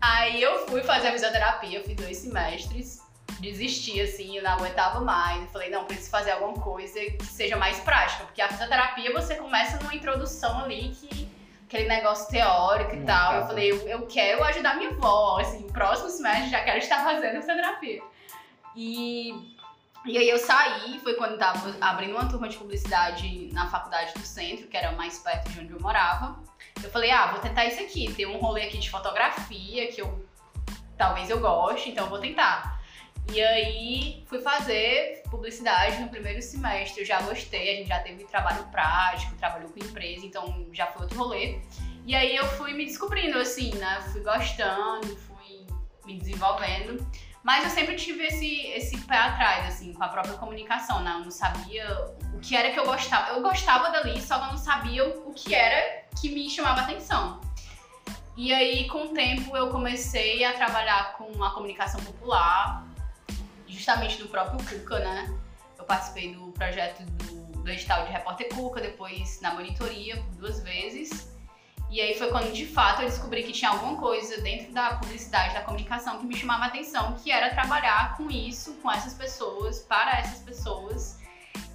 [0.00, 3.00] Aí eu fui fazer a fisioterapia, eu fiz dois semestres,
[3.40, 5.42] desisti assim, eu não aguentava mais.
[5.42, 9.36] Eu falei, não, preciso fazer alguma coisa que seja mais prática, porque a fisioterapia você
[9.36, 11.31] começa numa introdução ali que
[11.72, 13.32] aquele negócio teórico e Hum, tal.
[13.32, 17.02] tá Eu falei, eu, eu quero ajudar minha avó, assim, próximo semestre já quero estar
[17.02, 18.02] fazendo fisioterapia.
[18.76, 19.56] E,
[20.04, 24.20] e aí eu saí, foi quando tava abrindo uma turma de publicidade na faculdade do
[24.20, 26.38] centro, que era mais perto de onde eu morava.
[26.82, 28.12] Eu falei, ah, vou tentar isso aqui.
[28.12, 30.26] Tem um rolê aqui de fotografia que eu
[30.96, 32.71] talvez eu goste, então eu vou tentar.
[33.30, 38.24] E aí fui fazer publicidade no primeiro semestre, eu já gostei, a gente já teve
[38.24, 41.60] trabalho prático, trabalhou com empresa, então já foi outro rolê.
[42.04, 44.00] E aí eu fui me descobrindo assim, né?
[44.12, 45.66] Fui gostando, fui
[46.04, 47.06] me desenvolvendo.
[47.42, 51.12] Mas eu sempre tive esse, esse pé atrás, assim, com a própria comunicação, né?
[51.12, 51.84] Eu não sabia
[52.34, 53.30] o que era que eu gostava.
[53.30, 57.40] Eu gostava dali, só que eu não sabia o que era que me chamava atenção.
[58.36, 62.86] E aí, com o tempo, eu comecei a trabalhar com a comunicação popular,
[63.72, 65.34] justamente do próprio Cuca, né?
[65.78, 70.60] Eu participei do projeto do, do edital de Repórter Cuca, depois na monitoria por duas
[70.62, 71.32] vezes.
[71.90, 75.52] E aí foi quando de fato eu descobri que tinha alguma coisa dentro da publicidade,
[75.52, 79.80] da comunicação que me chamava a atenção, que era trabalhar com isso, com essas pessoas,
[79.80, 81.20] para essas pessoas.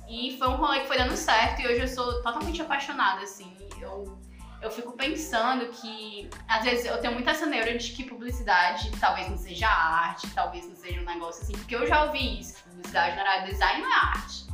[0.10, 3.56] E foi um rolê que foi dando certo e hoje eu sou totalmente apaixonada, assim.
[3.80, 4.18] Eu,
[4.62, 9.30] eu fico pensando que, às vezes, eu tenho muita essa neura de que publicidade talvez
[9.30, 12.64] não seja arte, talvez não seja um negócio assim, porque eu já ouvi isso, que
[12.70, 14.48] publicidade na área de design não é arte.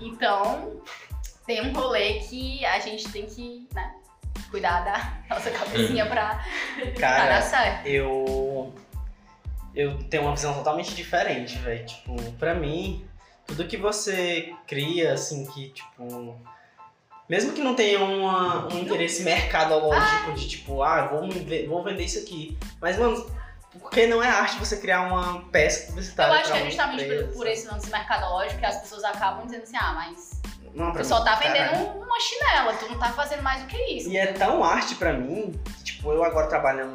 [0.00, 0.82] Então,
[1.46, 3.94] tem um rolê que a gente tem que, né,
[4.50, 6.44] cuidar da nossa cabecinha pra,
[6.94, 7.86] pra dar Cara, certo.
[7.86, 8.74] eu.
[9.74, 11.84] Eu tenho uma visão totalmente diferente, velho.
[11.84, 13.06] Tipo, pra mim,
[13.46, 16.40] tudo que você cria, assim, que, tipo.
[17.28, 21.28] Mesmo que não tenha uma, um interesse mercadológico de tipo, ah, vou,
[21.68, 22.56] vou vender isso aqui.
[22.80, 23.26] Mas, mano,
[23.80, 26.34] porque não é arte você criar uma peça Eu publicitária?
[26.40, 29.64] acho que é justamente por, empresa, por esse lance mercadológico que as pessoas acabam dizendo
[29.64, 30.40] assim, ah, mas
[30.72, 32.02] Não, tu só mim, tá vendendo caralho.
[32.02, 34.08] uma chinela, tu não tá fazendo mais do que isso.
[34.08, 36.94] E é tão arte pra mim, que, tipo, eu agora trabalhando,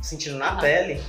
[0.00, 0.60] sentindo na Aham.
[0.60, 1.02] pele,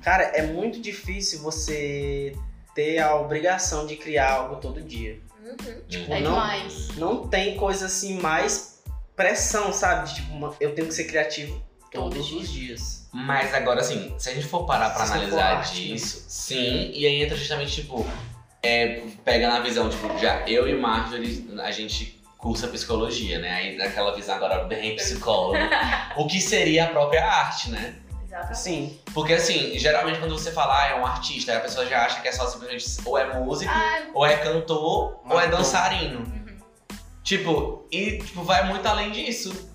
[0.00, 2.34] cara, é muito difícil você
[2.76, 5.18] ter a obrigação de criar algo todo dia.
[5.42, 5.80] Uhum.
[5.88, 6.88] Tipo, É não, demais.
[6.96, 8.82] não tem coisa assim mais
[9.16, 10.14] pressão, sabe?
[10.14, 11.60] Tipo, uma- eu tenho que ser criativo
[11.90, 12.38] Todo todos dia.
[12.40, 13.08] os dias.
[13.12, 15.94] Mas agora, assim, se a gente for parar pra Se analisar arte, né?
[15.94, 18.06] disso, sim, e aí entra justamente, tipo,
[18.62, 23.50] é, pega na visão, tipo, já eu e Marjorie, a gente cursa psicologia, né?
[23.52, 25.56] Aí naquela visão agora bem psicólogo.
[26.18, 27.94] o que seria a própria arte, né?
[28.36, 28.58] Exatamente.
[28.58, 28.98] Sim.
[29.14, 32.28] Porque assim, geralmente quando você fala, ah, é um artista, a pessoa já acha que
[32.28, 36.20] é só simplesmente ou é músico, Ah, ou é cantor, ou é dançarino.
[36.20, 36.58] uhum.
[37.22, 39.68] Tipo, e tipo, vai muito além disso.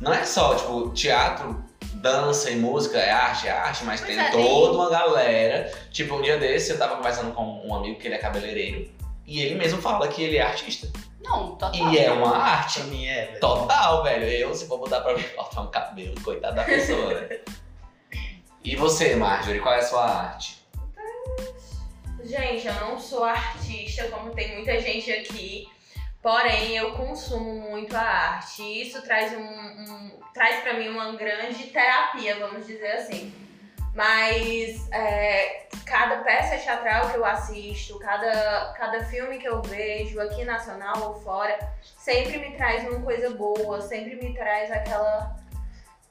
[0.00, 1.62] Não é só, tipo, teatro,
[1.94, 5.72] dança e música é arte, é arte, mas Pois tem é, toda uma galera.
[5.90, 8.90] Tipo, um dia desse eu tava conversando com um amigo que ele é cabeleireiro.
[9.26, 10.88] E ele mesmo fala que ele é artista.
[11.20, 11.74] Não, total.
[11.74, 12.80] E é uma arte.
[12.80, 13.40] Pra mim é, velho.
[13.40, 14.24] Total, velho.
[14.24, 17.40] Eu, se for botar pra mim, cortar um cabelo, coitado da pessoa, né?
[18.66, 20.60] E você, Marjorie, qual é a sua arte?
[22.24, 25.68] Gente, eu não sou artista, como tem muita gente aqui.
[26.20, 28.60] Porém, eu consumo muito a arte.
[28.62, 33.32] E isso traz um, um- traz para mim uma grande terapia, vamos dizer assim.
[33.94, 40.44] Mas é, cada peça teatral que eu assisto, cada, cada filme que eu vejo, aqui
[40.44, 41.56] nacional ou fora,
[41.96, 45.36] sempre me traz uma coisa boa, sempre me traz aquela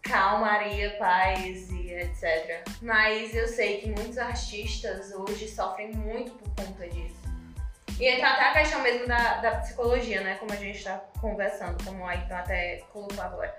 [0.07, 2.63] calmaria, paz e etc.
[2.81, 7.25] Mas eu sei que muitos artistas hoje sofrem muito por conta disso.
[7.99, 10.35] E entra até a questão mesmo da, da psicologia, né?
[10.35, 13.55] Como a gente está conversando, como o Ayrton até colocou agora.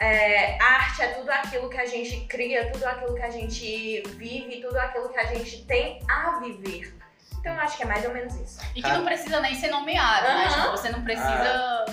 [0.00, 4.02] É, a arte é tudo aquilo que a gente cria, tudo aquilo que a gente
[4.16, 6.96] vive, tudo aquilo que a gente tem a viver.
[7.38, 8.60] Então eu acho que é mais ou menos isso.
[8.74, 10.46] E que não precisa nem ser nomeado, né?
[10.46, 10.62] Aham.
[10.62, 11.84] Tipo, você não precisa.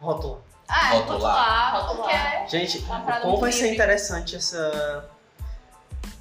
[0.00, 0.51] Rótulo.
[0.68, 1.86] Ah, é, Rotular.
[1.86, 2.84] rotular, Gente,
[3.22, 5.08] como vai ser interessante essa,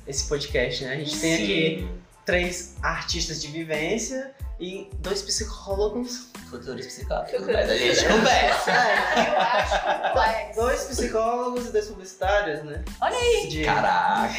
[0.05, 0.93] esse podcast, né?
[0.93, 1.89] A gente tem aqui
[2.25, 6.29] três artistas de vivência e dois psicólogos.
[6.49, 7.31] Futuros psicólogos.
[7.31, 8.71] Futuros Mas a gente conversa.
[9.17, 10.61] eu acho complexo.
[10.61, 12.83] Dois psicólogos e dois publicitários, né?
[13.01, 13.47] Olha aí.
[13.49, 13.63] De...
[13.63, 14.33] Caraca.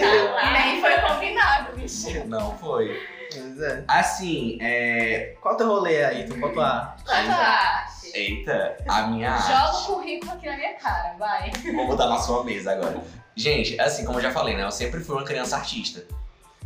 [0.52, 2.24] Nem foi combinado, bicho.
[2.26, 3.00] Não foi.
[3.32, 3.84] Pois é.
[3.88, 5.34] Assim, é.
[5.40, 6.26] Qual teu rolê aí?
[6.26, 7.81] Tu qual tua à arte.
[8.14, 11.50] Eita, a minha Joga o currículo aqui na minha cara, vai.
[11.74, 13.00] Vou botar na sua mesa agora.
[13.34, 14.64] Gente, assim, como eu já falei, né?
[14.64, 16.04] Eu sempre fui uma criança artista.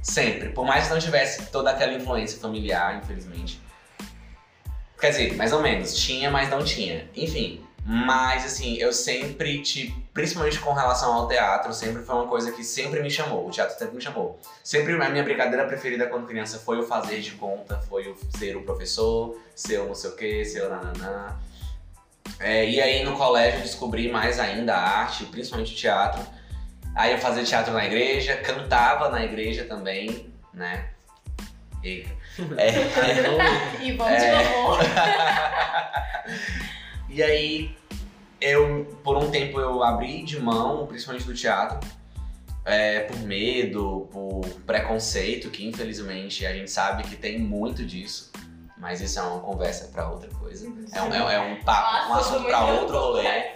[0.03, 0.51] Sempre.
[0.51, 3.61] Por mais que não tivesse toda aquela influência familiar, infelizmente.
[4.99, 5.95] Quer dizer, mais ou menos.
[5.95, 7.09] Tinha, mas não tinha.
[7.15, 7.65] Enfim.
[7.85, 12.65] Mas, assim, eu sempre, te, principalmente com relação ao teatro, sempre foi uma coisa que
[12.65, 13.47] sempre me chamou.
[13.47, 14.41] O teatro sempre me chamou.
[14.65, 18.57] Sempre a minha brincadeira preferida quando criança foi o fazer de conta, foi o ser
[18.57, 21.37] o professor, ser o não sei o que, ser o nananã.
[22.41, 26.27] É, e aí no colégio eu descobri mais ainda a arte, principalmente o teatro.
[26.95, 30.93] Aí eu fazia teatro na igreja, cantava na igreja também, né?
[31.85, 32.09] Eita.
[32.57, 34.31] É, E vamos É.
[34.31, 34.79] de novo.
[37.11, 37.77] e aí
[38.51, 41.79] eu, por um tempo eu abri de mão, principalmente do teatro,
[42.65, 48.33] é, por medo, por preconceito, que infelizmente a gente sabe que tem muito disso.
[48.77, 50.67] Mas isso é uma conversa pra outra coisa.
[50.93, 53.53] É um, é, é um papo, um assunto pra muito outro rolê.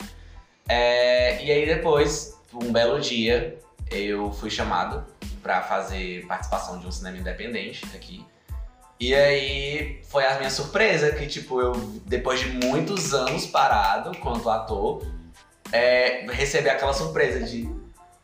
[0.68, 3.58] É, e aí depois, um belo dia,
[3.90, 5.04] eu fui chamado
[5.42, 8.24] pra fazer participação de um cinema independente aqui.
[9.00, 11.72] E aí foi a minha surpresa que, tipo, eu,
[12.04, 15.02] depois de muitos anos parado quanto ator,
[15.72, 17.66] é, recebi aquela surpresa de,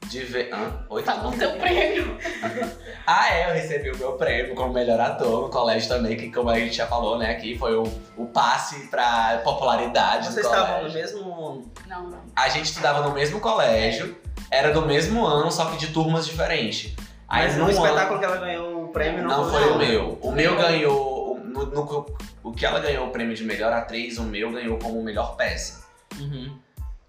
[0.06, 0.52] de ver.
[0.52, 0.84] Hã?
[0.90, 1.02] Oi?
[1.02, 2.18] Tá no teu prêmio.
[3.08, 6.50] Ah, é, eu recebi o meu prêmio como melhor ator no colégio também, que como
[6.50, 7.84] a gente já falou, né, aqui foi o,
[8.16, 11.70] o passe pra popularidade Vocês do estavam no mesmo.
[11.86, 12.18] Não, não.
[12.34, 14.16] A gente estudava no mesmo colégio,
[14.50, 16.96] era do mesmo ano, só que de turmas diferentes.
[17.28, 20.18] Aí Mas num no ano- espetáculo que ela ganhou prêmio não, não foi o meu.
[20.22, 21.32] O meu ganhou.
[21.32, 22.06] o- No, no-
[22.42, 25.84] o que ela ganhou o prêmio de melhor atriz, o meu ganhou como melhor peça.
[26.18, 26.58] Uhum.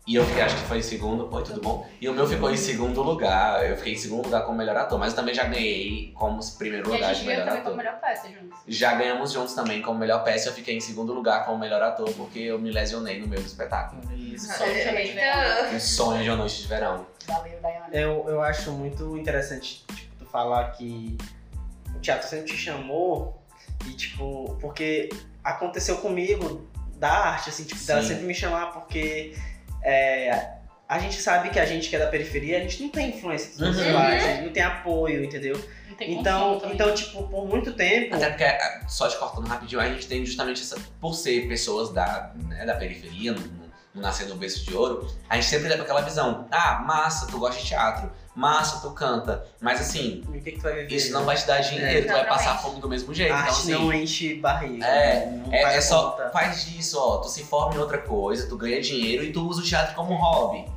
[0.08, 1.28] E eu fiquei, acho que foi em segundo.
[1.36, 1.86] Oi, tudo bom?
[2.00, 3.70] E o meu ficou em segundo lugar.
[3.70, 6.88] Eu fiquei em segundo lugar como melhor ator, mas eu também já ganhei como primeiro
[6.88, 7.72] E a lugar gente de ganhou melhor também ator.
[7.74, 8.60] como melhor peça juntos.
[8.70, 10.48] Já ganhamos juntos também como melhor peça.
[10.48, 13.48] Eu fiquei em segundo lugar como melhor ator porque eu me lesionei no meio do
[13.48, 14.02] espetáculo.
[14.16, 14.48] Isso.
[14.58, 15.74] Sonho de noite de verão.
[15.74, 17.06] Um sonho de uma noite de verão.
[17.28, 17.88] Valeu, Dayana.
[17.92, 21.18] Eu, eu acho muito interessante, tipo, tu falar que
[21.96, 23.42] o teatro sempre te chamou
[23.86, 25.10] e, tipo, porque
[25.44, 29.36] aconteceu comigo da arte, assim, tipo, dela sempre me chamar porque
[29.84, 30.50] é,
[30.90, 33.50] a gente sabe que a gente que é da periferia, a gente não tem influência
[33.52, 33.94] dos nossos Uhum.
[33.94, 35.62] pais, a gente não tem apoio, entendeu?
[36.00, 38.16] Então, então, tipo, por muito tempo.
[38.16, 40.78] Até porque, ah, só te cortando rapidinho, a gente tem justamente essa.
[41.02, 45.08] Por ser pessoas da, né, da periferia, não, não- não nascer no berço de ouro,
[45.28, 46.48] a gente sempre leva aquela visão.
[46.52, 48.12] Ah, massa, tu gosta de teatro.
[48.38, 49.44] Massa, tu canta.
[49.60, 50.96] Mas assim, que, que tu vai viver?
[50.96, 53.34] isso não vai te dar dinheiro, tu vai passar fome do mesmo jeito.
[53.34, 54.86] A Então, arte assim, não enche barriga.
[54.86, 56.30] É, não É, é só, conta.
[56.30, 57.18] faz disso, ó.
[57.18, 60.14] Tu se forma em outra coisa, tu ganha dinheiro e tu usa o teatro como
[60.14, 60.70] hobby.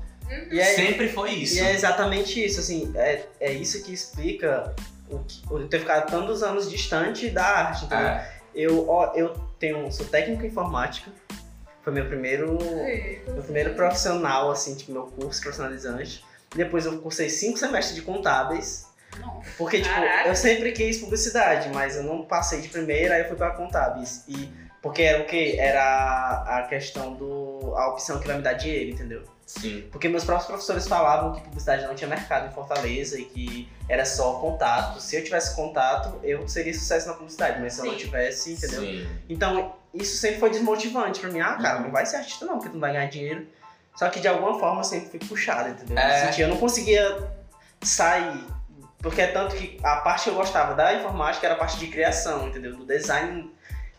[0.51, 1.57] E é, Sempre foi isso.
[1.57, 4.75] E é exatamente isso, assim, é, é isso que explica
[5.11, 8.07] o, que, o ter ficado tantos anos distante da arte, entendeu?
[8.07, 11.11] É, Eu, ó, eu tenho, sou técnico em informática,
[11.83, 12.57] foi meu primeiro,
[13.35, 16.25] meu primeiro profissional, assim, tipo, meu curso profissionalizante.
[16.55, 18.87] Depois eu cursei cinco semestres de contábeis,
[19.19, 19.41] Não.
[19.57, 20.29] porque, tipo, Caraca.
[20.29, 24.25] eu sempre quis publicidade, mas eu não passei de primeira, aí eu fui pra contábeis.
[24.29, 24.51] E,
[24.83, 25.57] porque era o quê?
[25.59, 29.23] Era a questão do, a opção que vai me dar dinheiro, entendeu?
[29.47, 29.85] sim.
[29.91, 34.05] Porque meus próprios professores falavam que publicidade não tinha mercado em Fortaleza e que era
[34.05, 35.01] só contato.
[35.01, 37.99] Se eu tivesse contato, eu seria sucesso na publicidade, mas se eu não Sim.
[37.99, 38.81] tivesse, entendeu?
[38.81, 39.09] Sim.
[39.29, 41.41] Então, isso sempre foi desmotivante pra mim.
[41.41, 41.85] Ah, cara, Uhum.
[41.87, 43.45] não vai ser artista não, porque tu não vai ganhar dinheiro.
[44.01, 45.99] Só que de alguma forma eu sempre fui puxado, entendeu?
[45.99, 46.23] É.
[46.23, 47.19] Eu, sentia- eu não conseguia
[47.83, 48.47] sair.
[48.99, 51.87] Porque é tanto que a parte que eu gostava da informática era a parte de
[51.89, 52.75] criação, entendeu?
[52.75, 53.51] Do design,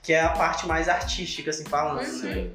[0.02, 2.00] que é a parte mais artística, assim, falando.
[2.00, 2.04] Uhum.
[2.20, 2.52] Sim.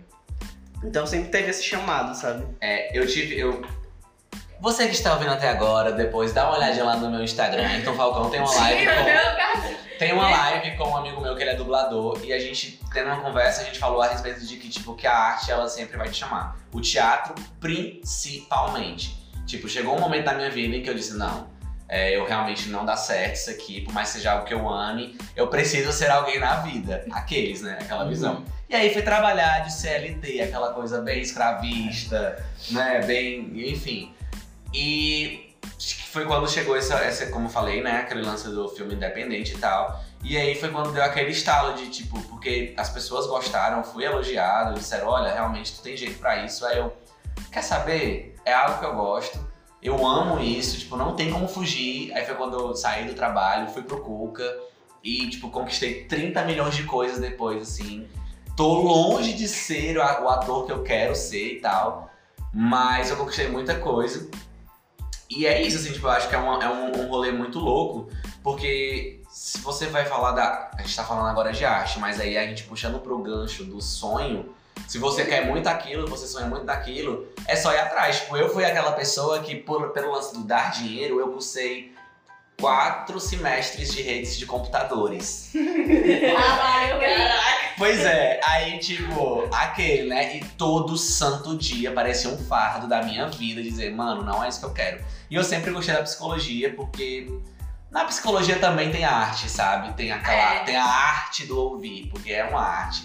[0.82, 2.44] Então sempre teve esse chamado, sabe?
[2.60, 3.38] É, eu tive.
[3.38, 3.64] Eu...
[4.60, 7.76] Você que está ouvindo até agora, depois dá uma olhadinha lá no meu Instagram.
[7.76, 9.65] Então, Falcão tem uma live com.
[9.98, 13.06] Tem uma live com um amigo meu que ele é dublador e a gente, tendo
[13.06, 15.96] uma conversa, a gente falou a respeito de que, tipo, que a arte ela sempre
[15.96, 16.56] vai te chamar.
[16.72, 19.16] O teatro, principalmente.
[19.46, 21.48] Tipo, chegou um momento da minha vida em que eu disse, não,
[21.88, 24.68] é, eu realmente não dá certo isso aqui, por mais que seja algo que eu
[24.68, 27.04] ame, eu preciso ser alguém na vida.
[27.12, 27.78] Aqueles, né?
[27.80, 28.44] Aquela visão.
[28.68, 33.00] E aí fui trabalhar de CLT, aquela coisa bem escravista, né?
[33.06, 34.12] Bem, enfim.
[34.74, 35.45] E
[36.10, 37.98] foi quando chegou essa, essa, como eu falei, né?
[38.00, 40.02] Aquele lance do filme independente e tal.
[40.24, 44.78] E aí foi quando deu aquele estalo de tipo, porque as pessoas gostaram, fui elogiado,
[44.78, 46.64] disseram, olha, realmente tu tem jeito pra isso.
[46.64, 46.96] Aí eu,
[47.52, 48.34] quer saber?
[48.44, 49.38] É algo que eu gosto.
[49.82, 52.12] Eu amo isso, tipo, não tem como fugir.
[52.14, 54.44] Aí foi quando eu saí do trabalho, fui pro Cuca
[55.04, 58.08] e, tipo, conquistei 30 milhões de coisas depois, assim.
[58.56, 62.10] Tô longe de ser o ator que eu quero ser e tal,
[62.52, 64.28] mas eu conquistei muita coisa.
[65.28, 67.58] E é isso, assim, tipo, eu acho que é, uma- é um, um rolê muito
[67.58, 68.08] louco,
[68.42, 70.70] porque se você vai falar da.
[70.78, 73.80] A gente tá falando agora de arte, mas aí a gente puxando pro gancho do
[73.82, 74.54] sonho.
[74.86, 78.20] Se você quer muito aquilo, você sonha muito daquilo, é só ir atrás.
[78.20, 81.92] Tipo, eu fui aquela pessoa que, por, pelo lance do dar dinheiro, eu cursei
[82.60, 85.50] quatro semestres de redes de computadores.
[85.54, 87.56] Caralho, caraca.
[87.78, 90.36] Pois é, aí tipo, aquele, né?
[90.36, 94.60] E todo santo dia parecia um fardo da minha vida dizer, mano, não é isso
[94.60, 95.04] que eu quero.
[95.30, 97.28] E eu sempre gostei da psicologia porque
[97.90, 99.92] na psicologia também tem arte, sabe?
[99.94, 100.64] Tem aquela, É.
[100.64, 103.04] tem a arte do ouvir, porque é uma arte.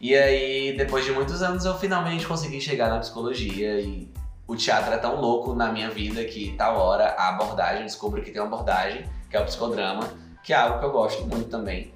[0.00, 4.08] E aí, depois de muitos anos, eu finalmente consegui chegar na psicologia e
[4.48, 8.22] o teatro é tão louco na minha vida que tal hora a abordagem, eu descubro
[8.22, 10.10] que tem uma abordagem, que é o psicodrama,
[10.42, 11.92] que é algo que eu gosto muito também.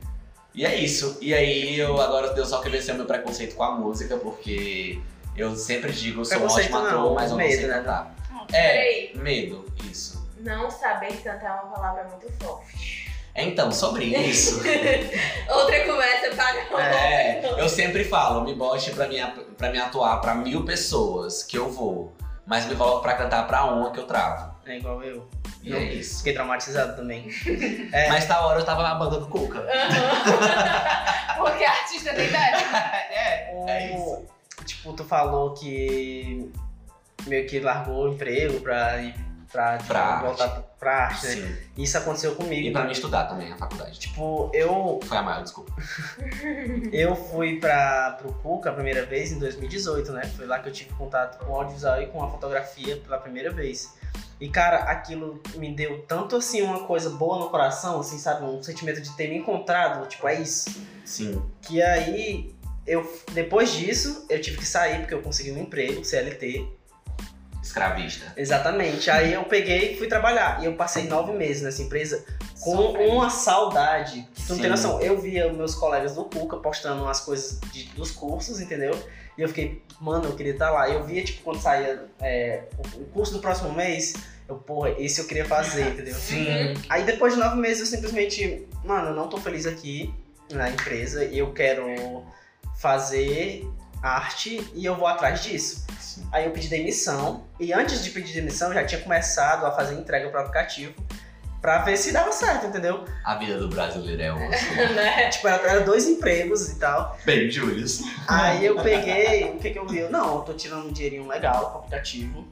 [0.54, 1.16] E é isso.
[1.22, 5.00] E aí eu agora Deus só que vencer o meu preconceito com a música, porque
[5.34, 7.74] eu sempre digo, eu sou um ótimo não, ator, mas eu não medo, sei né?
[7.74, 8.14] cantar.
[8.52, 9.12] É, Peraí.
[9.16, 10.28] medo, isso.
[10.40, 13.10] Não saber cantar é uma palavra muito forte.
[13.34, 14.60] Então, sobre isso,
[15.48, 19.24] Outra conversa para é, eu sempre falo, me bote pra me,
[19.56, 22.12] pra me atuar pra mil pessoas que eu vou,
[22.46, 24.54] mas me coloco pra cantar pra uma que eu travo.
[24.66, 25.28] É igual eu.
[25.62, 25.78] E Não.
[25.78, 26.18] é isso.
[26.18, 27.28] Fiquei traumatizado também.
[27.92, 28.08] É.
[28.08, 29.60] Mas tal hora eu tava na banda do Cuca.
[31.36, 32.76] Porque artista tem dessa.
[33.12, 34.24] é, é isso.
[34.64, 36.50] Tipo, tu falou que
[37.26, 39.14] meio que largou o emprego pra ir
[39.52, 40.48] pra, tipo, Pra voltar
[40.80, 41.32] pra arte, né?
[41.32, 41.56] Sim.
[41.76, 42.66] Isso aconteceu comigo.
[42.66, 43.98] E pra mim estudar também, a faculdade.
[43.98, 45.72] Tipo, eu, Foi a maior, desculpa.
[46.90, 50.22] eu fui pra, pro Cuca a primeira vez em 2018, né?
[50.36, 53.52] Foi lá que eu tive contato com o audiovisual e com a fotografia pela primeira
[53.52, 53.94] vez.
[54.40, 58.44] E, cara, aquilo me deu tanto, assim, uma coisa boa no coração, assim, sabe?
[58.44, 60.82] Um sentimento de ter me encontrado, tipo, é isso.
[61.04, 61.40] Sim.
[61.62, 62.52] Que aí,
[62.84, 66.68] eu, depois disso, eu tive que sair porque eu consegui um emprego, CLT.
[67.62, 68.32] Escravista.
[68.36, 69.08] Exatamente.
[69.10, 70.60] Aí eu peguei e fui trabalhar.
[70.62, 72.24] E eu passei nove meses nessa empresa
[72.60, 73.12] com Sofrendo.
[73.12, 74.28] uma saudade.
[74.34, 74.62] que Tu não Sim.
[74.62, 75.00] tem noção.
[75.00, 78.92] Eu via meus colegas do Cuca postando as coisas de- dos cursos, entendeu?
[79.38, 80.88] E eu fiquei, mano, eu queria estar lá.
[80.90, 84.14] Eu via, tipo, quando saía é, o o curso do próximo mês,
[84.48, 86.14] eu, porra, esse eu queria fazer, entendeu?
[86.14, 86.74] Sim.
[86.88, 90.12] Aí depois de nove meses eu simplesmente, mano, eu não tô feliz aqui
[90.52, 91.86] na empresa e eu quero
[92.76, 93.66] fazer
[94.02, 95.84] arte e eu vou atrás disso.
[95.98, 96.26] Sim.
[96.32, 99.94] Aí eu pedi demissão e antes de pedir demissão eu já tinha começado a fazer
[99.94, 100.92] entrega pro aplicativo
[101.60, 103.04] pra ver se dava certo, entendeu?
[103.24, 104.74] A vida do brasileiro é osso.
[104.94, 105.30] né?
[105.30, 107.16] Tipo, era, era dois empregos e tal.
[107.24, 108.00] Bem, Julius.
[108.26, 109.98] Aí eu peguei, o que que eu vi?
[110.00, 112.48] Eu, não, eu tô tirando um dinheirinho legal pro aplicativo.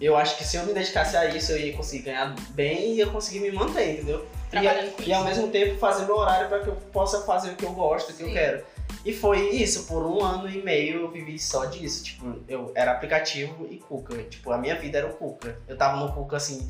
[0.00, 2.96] Eu acho que se eu me dedicasse a isso, eu ia conseguir ganhar bem e
[2.98, 4.24] ia conseguir me manter, entendeu?
[4.50, 7.50] Trabalhando com E, e ao mesmo tempo fazer meu horário para que eu possa fazer
[7.50, 8.34] o que eu gosto, o que eu Sim.
[8.34, 8.64] quero.
[9.04, 12.02] E foi isso, por um ano e meio eu vivi só disso.
[12.04, 14.16] Tipo, eu era aplicativo e Cuca.
[14.24, 15.60] Tipo, a minha vida era o Cuca.
[15.68, 16.68] Eu tava no Cuca assim,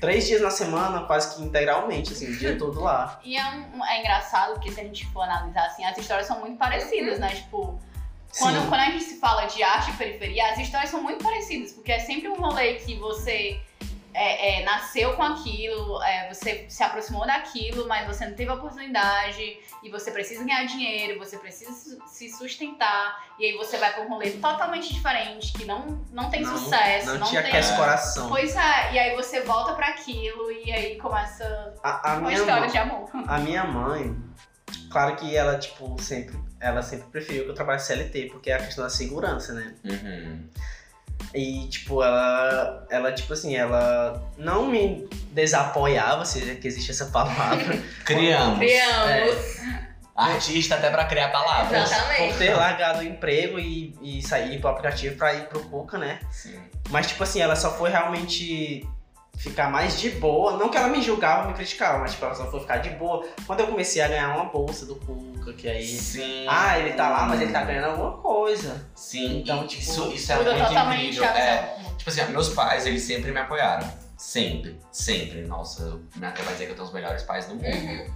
[0.00, 3.20] três dias na semana, quase que integralmente, assim, o dia todo lá.
[3.24, 6.40] E é, um- é engraçado porque se a gente for analisar assim, as histórias são
[6.40, 7.28] muito parecidas, né?
[7.28, 7.80] Tipo,
[8.38, 8.68] quando, Sim.
[8.68, 11.92] quando a gente se fala de arte e periferia, as histórias são muito parecidas, porque
[11.92, 13.60] é sempre um rolê que você
[14.20, 18.54] é, é, nasceu com aquilo, é, você se aproximou daquilo, mas você não teve a
[18.54, 21.70] oportunidade, e você precisa ganhar dinheiro, você precisa
[22.06, 26.42] se sustentar, e aí você vai pra um rolê totalmente diferente, que não, não tem
[26.42, 27.38] Não- sucesso, Não, não, te tem.
[27.46, 28.28] aquece coração.
[28.28, 32.60] Pois é, e aí você volta pra aquilo, e aí começa A, a uma história
[32.62, 33.08] mãe, de amor.
[33.26, 34.16] a minha mãe,
[34.90, 38.58] claro que ela, tipo, sempre, ela sempre preferiu que eu trabalhasse CLT, porque é a
[38.64, 39.74] questão da segurança, né?
[39.84, 40.48] Uhum.
[41.34, 47.06] E, tipo, ela, ela, tipo assim, ela não me desapoiava, se é que existe essa
[47.06, 48.58] palavra, Criamos.
[48.58, 49.58] Criamos.
[50.16, 51.90] Artista até pra criar palavras.
[51.90, 52.32] Exatamente.
[52.32, 56.18] por ter largado o emprego e, e sair pro aplicativo pra ir pro Cuca, né?
[56.32, 56.58] Sim.
[56.90, 58.84] Mas, tipo assim, ela só foi realmente
[59.38, 60.56] ficar mais de boa.
[60.56, 63.26] Não que ela me julgava, me criticava, mas, tipo, ela só foi ficar de boa
[63.46, 65.86] quando eu comecei a ganhar uma bolsa do Cuca, que aí.
[65.86, 66.44] Sim.
[66.48, 68.86] Ah, ele tá lá, mas ele tá ganhando alguma coisa.
[68.94, 71.24] Sim, Então, tipo, isso, isso é muito incrível.
[71.24, 71.96] a É, visão.
[71.96, 73.86] tipo assim, meus pais, eles sempre me apoiaram.
[74.16, 75.42] Sempre, sempre.
[75.42, 77.64] Nossa, eu me até vai dizer que eu tenho os melhores pais do mundo.
[77.64, 78.10] Uhum.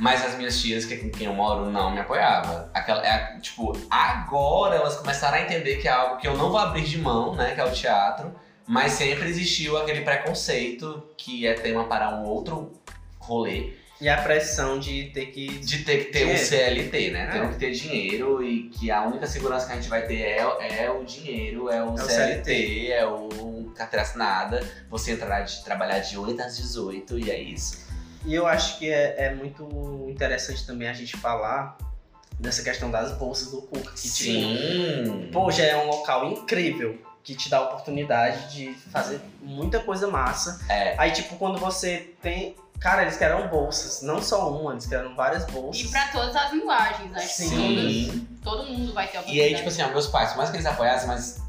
[0.00, 2.68] Mas as minhas tias, que com quem eu moro, não me apoiavam.
[2.74, 6.58] Aquela, é, tipo, agora elas começaram a entender que é algo que eu não vou
[6.58, 7.54] abrir de mão, né?
[7.54, 8.32] Que é o teatro.
[8.68, 12.70] Mas sempre existiu aquele preconceito que é tema para um outro
[13.18, 13.72] rolê.
[13.98, 15.58] E a pressão de ter que.
[15.58, 16.46] De ter que ter um Dinheiro.
[16.46, 17.28] CLT, né?
[17.28, 17.40] É.
[17.40, 20.84] Ter que ter dinheiro e que a única segurança que a gente vai ter é,
[20.84, 24.62] é o dinheiro, é o, o CLT, é o carteira assinada.
[24.90, 27.88] Você entrará de trabalhar de 8 às 18 e é isso.
[28.26, 31.78] E eu acho que é, é muito interessante também a gente falar
[32.38, 33.92] dessa questão das bolsas do Cuca.
[33.92, 35.30] Que, tipo, Sim.
[35.32, 40.06] Pô, já é um local incrível que te dá a oportunidade de fazer muita coisa
[40.08, 40.64] massa.
[40.66, 40.94] É.
[40.96, 42.56] Aí, tipo, quando você tem.
[42.80, 45.84] Cara, eles criaram bolsas, não só uma, eles criaram várias bolsas.
[45.84, 47.20] E pra todas as linguagens, né?
[47.20, 48.28] Tipo, Sim.
[48.42, 49.48] Todo mundo vai ter a E oportunidade.
[49.50, 51.42] aí, tipo assim, ó, meus pais, por mais que eles apoiassem, mas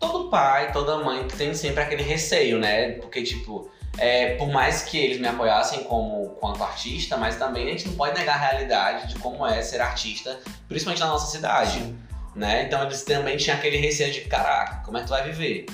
[0.00, 2.92] todo pai, toda mãe tem sempre aquele receio, né?
[2.92, 7.70] Porque, tipo, é, por mais que eles me apoiassem como quanto artista, mas também a
[7.70, 11.72] gente não pode negar a realidade de como é ser artista, principalmente na nossa cidade,
[11.78, 11.98] Sim.
[12.34, 12.64] Né?
[12.64, 15.66] Então eles também tinham aquele receio de, caraca, como é que tu vai viver?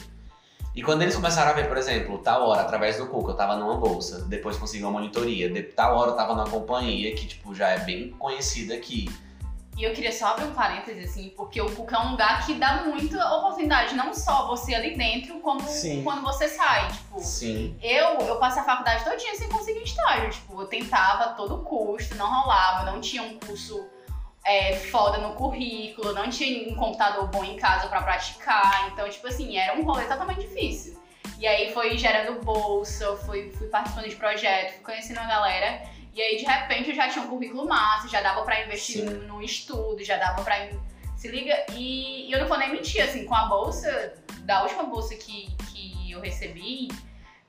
[0.74, 3.56] E quando eles começaram a ver, por exemplo, tal hora, através do Cuca, eu tava
[3.56, 7.54] numa bolsa, depois consegui uma monitoria, de tal hora eu tava numa companhia que, tipo,
[7.54, 9.08] já é bem conhecida aqui.
[9.74, 12.54] E eu queria só abrir um parêntese, assim, porque o Cuca é um lugar que
[12.54, 16.02] dá muita oportunidade, não só você ali dentro, como Sim.
[16.02, 16.88] quando você sai.
[16.88, 17.74] Tipo, Sim.
[17.82, 20.30] eu, eu passei a faculdade todinha sem conseguir estágio.
[20.30, 23.86] Tipo, eu tentava a todo custo, não rolava, não tinha um curso
[24.46, 28.88] é, foda no currículo, não tinha um computador bom em casa pra praticar.
[28.92, 30.96] Então, tipo assim, era um rolê totalmente difícil.
[31.38, 35.82] E aí foi gerando bolsa, fui, fui participando de projetos, fui conhecendo uma galera.
[36.14, 39.16] E aí, de repente, eu já tinha um currículo massa, já dava pra investir Sim.
[39.26, 40.70] no, estudo, já dava pra.
[41.16, 41.66] Se liga?
[41.72, 45.48] E, e eu não vou nem mentir, assim, com a bolsa, da última bolsa que,
[45.72, 46.88] que eu recebi,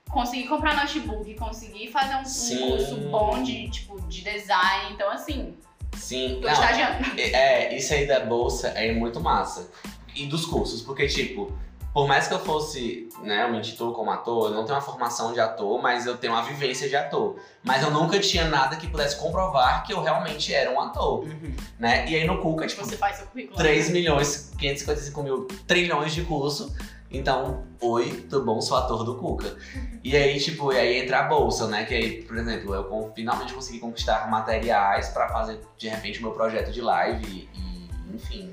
[0.09, 4.93] consegui comprar notebook, consegui fazer um, um curso bom de, tipo, de design.
[4.93, 5.55] Então, assim,
[5.97, 6.39] Sim.
[6.41, 7.19] tô Não, estagiando.
[7.19, 9.69] É, isso aí da bolsa é muito massa.
[10.15, 11.51] E dos cursos, porque, tipo,
[11.93, 14.81] por mais que eu fosse, né, eu me intitulo como ator, eu não tenho uma
[14.81, 17.35] formação de ator, mas eu tenho uma vivência de ator.
[17.63, 21.53] Mas eu nunca tinha nada que pudesse comprovar que eu realmente era um ator, Uhum.
[21.79, 22.07] né?
[22.09, 23.57] E aí no Cuca, tipo, Você faz seu currículo.
[23.57, 26.75] 3 milhões, 555 mil trilhões de curso.
[27.09, 28.59] Então, oi, tudo bom?
[28.59, 29.55] Sou ator do Cuca.
[30.03, 31.85] E aí, tipo, e aí entra a bolsa, né?
[31.85, 36.31] Que aí, por exemplo, eu finalmente consegui conquistar materiais pra fazer, de repente, o meu
[36.31, 38.51] projeto de live e, enfim.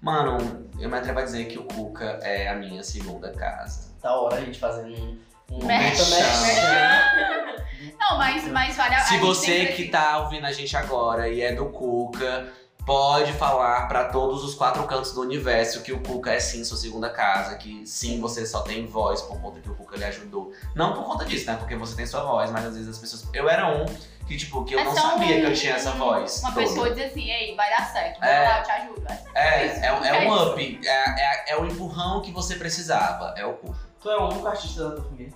[0.00, 3.92] Mano, eu me atrevo a dizer que o Cuca é a minha segunda casa.
[4.02, 5.18] Da hora a gente fazendo um.
[5.52, 6.10] um Merchan.
[6.10, 7.62] merchan.
[7.98, 11.54] Não, mas, mas vale a Se você que tá ouvindo a gente agora e é
[11.54, 12.52] do Cuca,
[12.84, 16.76] pode falar pra todos os quatro cantos do universo que o Cuca é sim sua
[16.76, 20.52] segunda casa, que sim você só tem voz por conta que o Cuca lhe ajudou.
[20.74, 21.56] Não por conta disso, né?
[21.56, 23.26] Porque você tem sua voz, mas às vezes as pessoas.
[23.32, 23.84] Eu era um
[24.26, 26.40] que, tipo, que eu É não sabia que eu um- tinha essa voz.
[26.40, 26.66] Uma toda.
[26.66, 28.48] pessoa diz assim, ei, vai dar certo, vai É.
[28.48, 29.02] lá, eu te ajudo.
[29.34, 30.80] É, isso, é, é é um up.
[30.84, 33.34] É, é, é o empurrão que você precisava.
[33.36, 33.78] É o Cuca.
[34.00, 35.32] Tu é o único artista da tua família.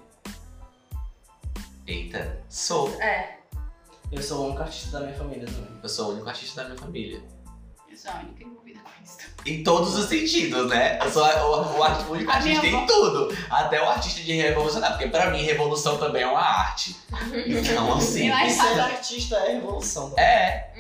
[1.86, 2.90] Eita, sou.
[3.00, 3.36] É.
[4.10, 5.78] Eu sou o único artista da minha família também.
[5.82, 7.20] Eu sou o único artista da minha família.
[8.14, 9.16] Única envolvida com isso.
[9.46, 10.98] Em todos os sentidos, né?
[11.02, 12.86] Eu sou a- o, o art- o único A artista minha em avó.
[12.86, 13.36] tudo.
[13.50, 14.92] Até o artista de revolucionar.
[14.92, 16.96] Porque pra mim, revolução também é uma arte.
[17.46, 18.30] Então, assim.
[18.30, 20.10] Acho E ser artista é revolução.
[20.10, 20.24] também.
[20.24, 20.70] É.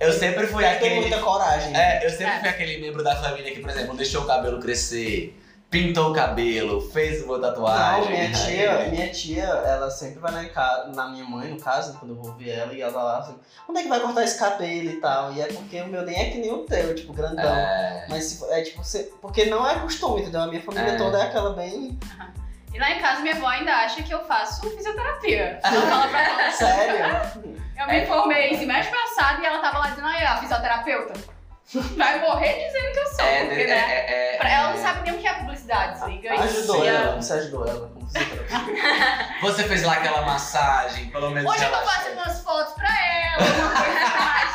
[0.00, 1.00] Eu sempre fui Tem aquele.
[1.00, 1.74] muita coragem.
[1.76, 2.40] É, eu sempre É.
[2.40, 5.37] fui aquele membro da família que, por exemplo, deixou o cabelo crescer,
[5.70, 8.02] pintou o cabelo, fez uma tatuagem.
[8.04, 11.60] Não, minha tia, minha tia, ela sempre vai lá em casa, na minha mãe, no
[11.60, 13.36] caso, quando eu vou ver ela, e ela lá assim,
[13.68, 15.32] onde é que vai cortar esse cabelo e tal?
[15.32, 17.44] E é porque o meu nem é que nem o teu, tipo, grandão.
[17.44, 18.06] É.
[18.08, 20.40] Mas é tipo, você, porque não é costume, entendeu?
[20.42, 20.96] A minha família É.
[20.96, 21.98] toda é aquela bem.
[22.72, 25.58] E lá em casa, minha avó ainda acha que eu faço fisioterapia.
[25.64, 27.54] Ela fala pra ela, Sério?
[27.78, 31.37] eu me formei esse mês passado e ela tava lá dizendo, aí, ó, fisioterapeuta.
[31.96, 33.74] Vai morrer dizendo que eu sou, É, porque, é, né?
[33.76, 34.72] é, é, Pra ela é.
[34.74, 36.32] não sabe nem o que é publicidade, se liga.
[36.32, 37.90] Ajudou E, ela, você ajudou ela.
[39.42, 43.44] Você fez lá aquela massagem, pelo menos Hoje eu tô fazendo umas fotos pra ela,
[43.44, 44.50] uma coisa mais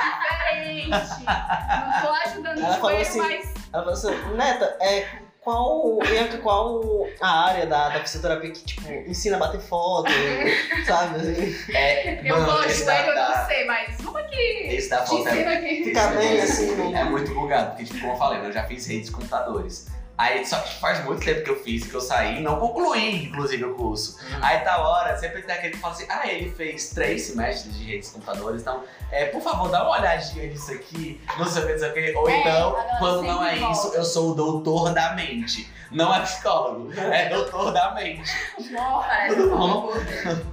[0.50, 0.90] diferente.
[0.90, 5.08] Não tô ajudando Ela assim, mas Ela falou assim, Neta, é,
[5.40, 6.82] qual, Bianca, qual
[7.22, 10.10] a área da, da fisioterapia que, tipo, ensina a bater foto,
[10.88, 11.16] sabe?
[11.18, 13.98] Assim, É, eu mano, vou esse da, eu não sei, mas
[14.34, 15.84] que esse da foto é aqui.
[15.86, 16.96] ficar bem assim, no...
[16.96, 19.88] É muito bugado, porque, tipo, como eu falei, né, eu já fiz redes de computadores.
[20.16, 23.66] Aí, só que faz muito tempo que eu fiz, que eu saí, não concluí, inclusive,
[23.66, 24.20] o curso.
[24.42, 27.84] Aí, tá hora, sempre tem aquele que fala assim, ah, ele fez três semestres de
[27.84, 31.66] redes de computadores, então, é, por favor, dá uma olhadinha nisso aqui, não sei o
[31.66, 32.14] que, não sei o que.
[32.16, 33.98] Ou É, então, quando não é sempre isso, volta.
[33.98, 35.68] eu sou o doutor da mente.
[35.92, 38.32] Não é psicólogo, é doutor da mente.
[38.76, 39.90] Parece Tudo um bom?
[39.90, 40.53] hambúrguer.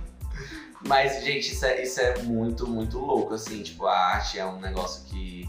[0.87, 3.63] Mas, gente, isso é, isso é muito, muito louco, assim.
[3.63, 5.49] Tipo, a arte é um negócio que.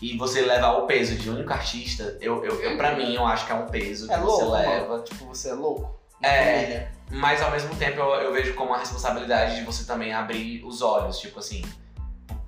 [0.00, 3.24] E você levar o peso de um único artista, eu, eu, eu, pra mim, eu
[3.26, 4.88] acho que é um peso que É você louco, leva.
[4.88, 5.04] mano.
[5.04, 6.00] Tipo, você é louco.
[6.22, 6.54] É.
[6.54, 6.92] família.
[7.10, 10.80] Mas ao mesmo tempo eu, eu vejo como a responsabilidade de você também abrir os
[10.80, 11.18] olhos.
[11.18, 11.62] Tipo assim,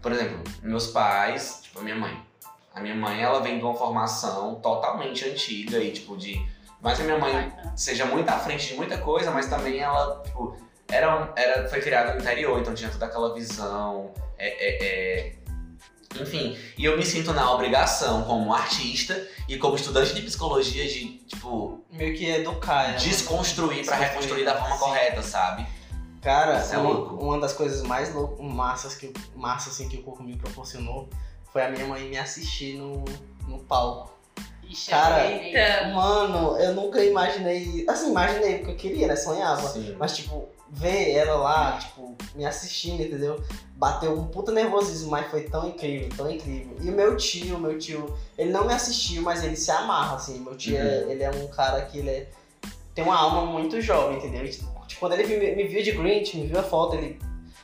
[0.01, 2.17] por exemplo, meus pais, tipo, a minha mãe.
[2.75, 6.45] A minha mãe, ela vem de uma formação totalmente antiga e, tipo, de.
[6.81, 10.57] Mas a minha mãe seja muito à frente de muita coisa, mas também ela, tipo,
[10.89, 14.13] era, um- era, foi criada no interior, então tinha toda aquela visão.
[14.39, 14.87] É, é,
[15.31, 15.33] é,
[16.21, 21.19] Enfim, e eu me sinto na obrigação, como artista e como estudante de psicologia, de,
[21.27, 22.99] tipo, Meio que educar ela.
[22.99, 24.81] desconstruir pra Desconstruir, reconstruir da forma sim.
[24.81, 25.67] correta, sabe?
[26.23, 27.17] Cara, Isso é uma, louco.
[27.25, 31.09] uma das coisas mais lou- massas que, massa, assim, que o Coco me proporcionou
[31.53, 33.05] foi a minha mãe me assistir no,
[33.49, 34.13] no palco.
[34.63, 35.27] Ixi, Cara.
[35.31, 35.89] Eita.
[35.89, 37.85] Mano, eu nunca imaginei.
[37.89, 39.17] Assim, imaginei porque eu queria, né?
[39.17, 39.69] Sonhava.
[39.69, 39.95] Sim.
[39.99, 43.41] Mas, tipo, ver ela lá, tipo, me assistindo, entendeu?
[43.77, 46.77] Bateu um puta nervosismo, mas foi tão incrível, tão incrível.
[46.81, 50.41] E o meu tio, meu tio, ele não me assistiu, mas ele se amarra, assim.
[50.41, 52.29] Meu tio, é, ele é um cara que ele é-
[52.95, 54.49] tem uma alma muito jovem, entendeu?
[54.51, 57.21] Tipo, quando ele me, me viu de Grinch, me viu a foto, ele...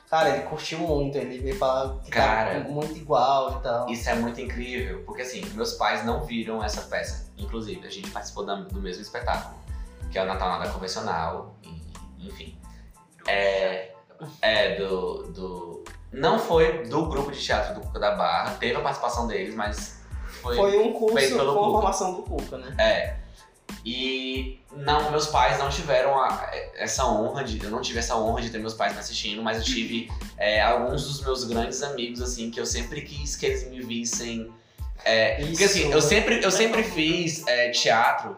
[0.08, 2.62] Cara, ele curtiu muito, ele veio falar que Cara.
[2.64, 3.88] tá muito igual e tal.
[3.88, 7.30] Isso é muito incrível, porque assim, meus pais não viram essa peça.
[7.38, 9.54] Inclusive, a gente participou da- do mesmo espetáculo,
[10.10, 12.59] que é o Natal Nada Convencional, e, enfim.
[13.26, 13.92] É,
[14.42, 15.84] é do, do.
[16.12, 20.00] Não foi do grupo de teatro do Cuca da Barra, teve a participação deles, mas
[20.42, 20.56] foi.
[20.56, 21.72] Foi um curso feito pelo com a Cuca.
[21.72, 22.74] formação do Cuca, né?
[22.78, 23.20] É.
[23.84, 27.62] E não, meus pais não tiveram a- essa honra de.
[27.62, 30.60] Eu não tive essa honra de ter meus pais me assistindo, mas eu tive é,
[30.60, 34.52] alguns dos meus grandes amigos, assim, que eu sempre quis que eles me vissem.
[35.04, 38.36] É, porque assim, eu sempre, eu sempre fiz é, teatro,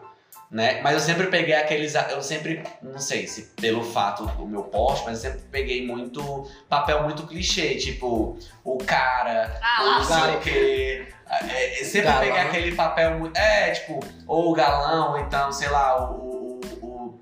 [0.53, 0.79] né?
[0.81, 1.95] Mas eu sempre peguei aqueles.
[1.95, 6.47] Eu sempre, não sei se pelo fato do meu porte, mas eu sempre peguei muito
[6.69, 11.07] papel muito clichê, tipo, o cara, Ah, lá, não sei o quê.
[11.49, 12.19] É, é, sempre Galã.
[12.21, 13.35] peguei aquele papel muito.
[13.35, 16.59] É, tipo, ou o galão, então, sei lá, o.
[16.61, 17.21] o- o-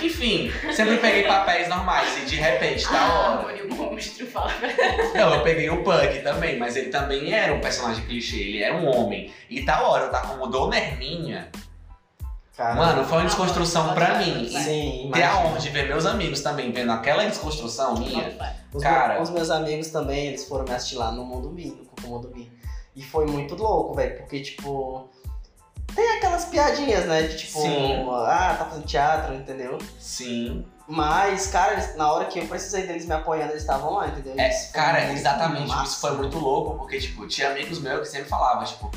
[0.00, 3.60] Enfim, sempre peguei papéis normais e de repente, tá Ah, hora.
[3.64, 4.52] O monstro fala.
[5.14, 8.74] Não, eu peguei o Pug também, mas ele também era um personagem clichê, ele era
[8.74, 9.32] um homem.
[9.50, 11.50] E tá hora, eu tá como Dona Herminha.
[12.56, 14.46] Cara, Mano, foi uma desconstrução pra mim.
[14.48, 18.36] Sim, ter a honra de ver meus amigos também vendo aquela desconstrução minha.
[18.72, 19.14] Os, Cara.
[19.14, 22.08] me- os meus amigos também, eles foram me assistir lá no Mundo Mi, no Coco
[22.08, 22.50] Mundo Mi.
[22.94, 25.08] E foi muito louco, velho, porque, tipo,
[25.94, 27.22] tem aquelas piadinhas, né?
[27.22, 28.06] De tipo, Sim.
[28.10, 29.78] ah, tá fazendo teatro, entendeu?
[29.98, 30.66] Sim.
[30.86, 34.34] Mas, cara, eles- na hora que eu precisei deles me apoiando, eles estavam lá, entendeu?
[34.36, 35.68] É, cara, exatamente.
[35.68, 35.84] massa.
[35.84, 38.90] Isso foi muito louco, porque, tipo, tinha amigos meus que sempre falavam, tipo,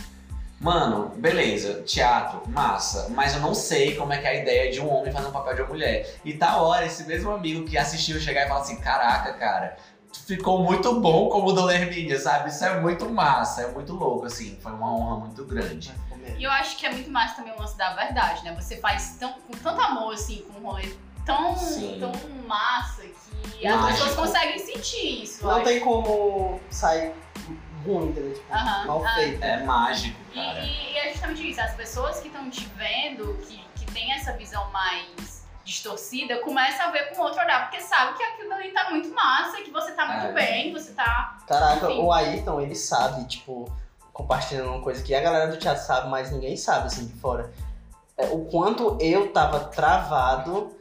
[0.64, 4.80] mano, beleza, teatro, massa, mas eu não sei como é que é a ideia de
[4.80, 6.16] um homem fazer um papel de uma mulher.
[6.24, 9.76] E tá hora, esse mesmo amigo que assistiu chegar e falar assim, caraca, cara,
[10.12, 12.50] tu ficou muito bom como Dona Hermínia, sabe?
[12.50, 15.94] Isso é muito massa, é muito louco, assim, foi uma honra muito grande.
[16.38, 18.56] E eu acho que é muito mais também o lance da verdade, né?
[18.56, 20.94] Você faz tão, com tanto amor, assim, com um rolê
[21.26, 21.98] tão, Sim.
[22.00, 22.12] tão
[22.48, 23.02] massa
[23.60, 25.46] que as pessoas conseguem sentir isso.
[25.46, 27.14] Não tem como sair
[27.86, 28.34] ruim, entendeu?
[28.34, 28.52] Tipo,
[28.88, 29.44] mal feito.
[29.44, 30.60] É mágico, E, cara.
[30.60, 34.34] e- e é justamente isso, as pessoas que estão te vendo, que, que tem essa
[34.34, 38.90] visão mais distorcida, começam a ver com outro olhar, porque sabe que aquilo ali tá
[38.90, 40.32] muito massa, que você tá muito É.
[40.34, 41.38] bem, você tá.
[41.48, 42.02] Caraca, Enfim.
[42.02, 43.72] o Ayrton, ele sabe, tipo,
[44.12, 47.52] compartilhando uma coisa que a galera do teatro sabe, mas ninguém sabe, assim, de fora.
[48.18, 50.72] É, o quanto eu tava travado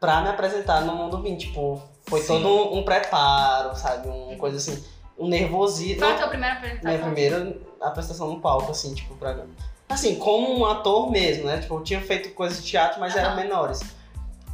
[0.00, 1.46] pra me apresentar no mundo 20.
[1.46, 2.26] Tipo, foi Sim.
[2.26, 4.08] todo um, um preparo, sabe?
[4.08, 4.84] Uma coisa assim,
[5.18, 6.00] um nervosismo.
[6.00, 6.90] Foi a tua primeira apresentação?
[6.90, 9.44] Minha primeira apresentação no palco, assim, tipo, pra.
[9.88, 11.58] Assim, como um ator mesmo, né?
[11.58, 13.36] Tipo, eu tinha feito coisas de teatro, mas eram Aham.
[13.36, 13.80] menores.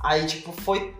[0.03, 0.95] Aí, tipo, foi.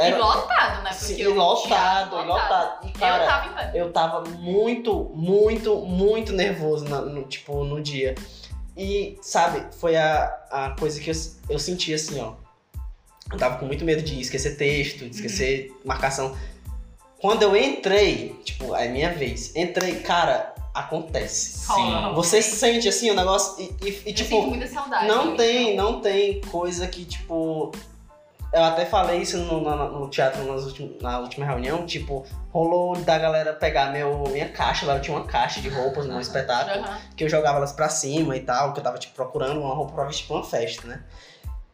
[0.00, 0.92] E lotado, né?
[0.92, 2.86] Sim, Porque e o lotado, e lotado.
[2.86, 7.80] E, cara, eu tava em eu tava muito, muito, muito nervoso, na- no, tipo, no
[7.80, 8.14] dia.
[8.76, 11.14] E, sabe, foi a, a coisa que eu,
[11.50, 12.34] eu senti assim, ó.
[13.30, 16.36] Eu tava com muito medo de esquecer texto, de esquecer marcação.
[17.20, 21.66] Quando eu entrei, tipo, é minha vez, entrei, cara, acontece.
[21.66, 22.12] Rola.
[22.14, 25.06] Você sente assim o negócio e, e- e, eu tipo, sinto muita saudade.
[25.08, 25.36] não né?
[25.36, 27.72] tem, não tem coisa que, tipo.
[28.50, 33.18] Eu até falei isso no, no- no teatro ultim- na última reunião, tipo, rolou da
[33.18, 36.20] galera pegar meu, minha caixa lá, eu tinha uma caixa de roupas no Aham.
[36.22, 36.98] espetáculo, Aham.
[37.14, 39.92] que eu jogava elas pra cima e tal, que eu tava, tipo, procurando uma roupa
[39.92, 41.02] pra vestir pra uma festa, né?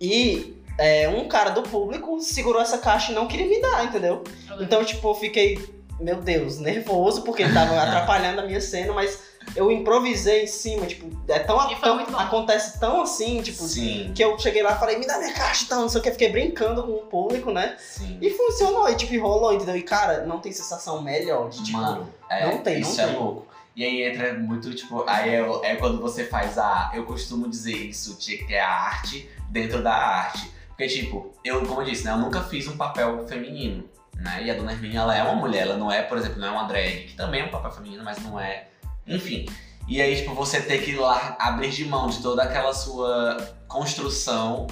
[0.00, 4.22] E é, um cara do público segurou essa caixa e não queria me dar, entendeu?
[4.60, 5.58] Então, tipo, eu fiquei,
[6.00, 10.86] meu Deus, nervoso, porque ele tava atrapalhando a minha cena, mas eu improvisei em cima,
[10.86, 14.98] tipo, é tão, tão- acontece tão assim, tipo, Sim, que eu cheguei lá e falei,
[14.98, 17.52] me dá minha caixa e tal, não sei o que, fiquei brincando com o público,
[17.52, 17.76] né?
[17.78, 18.18] sim.
[18.20, 19.76] E funcionou, e tipo, rolou, entendeu?
[19.76, 21.76] E cara, não tem sensação melhor de tipo.
[21.78, 23.16] Mano, é, não tem, isso não é tem.
[23.16, 23.46] louco.
[23.76, 26.92] E aí entra muito, tipo, aí é, é quando você faz a.
[26.94, 30.48] Eu costumo dizer isso, que ter a arte dentro da arte.
[30.76, 34.42] Porque, tipo, eu, como eu disse, né, eu nunca fiz um papel feminino, né?
[34.42, 36.50] E a Dona Hermínia, ela é uma mulher, ela não é, por exemplo, não é
[36.50, 38.66] uma drag, que também é um papel feminino, mas não é.
[39.06, 39.46] Enfim.
[39.86, 43.36] E aí, tipo, você ter que lá abrir de mão de toda aquela sua
[43.68, 44.66] construção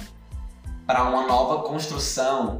[0.85, 2.57] pra uma nova construção.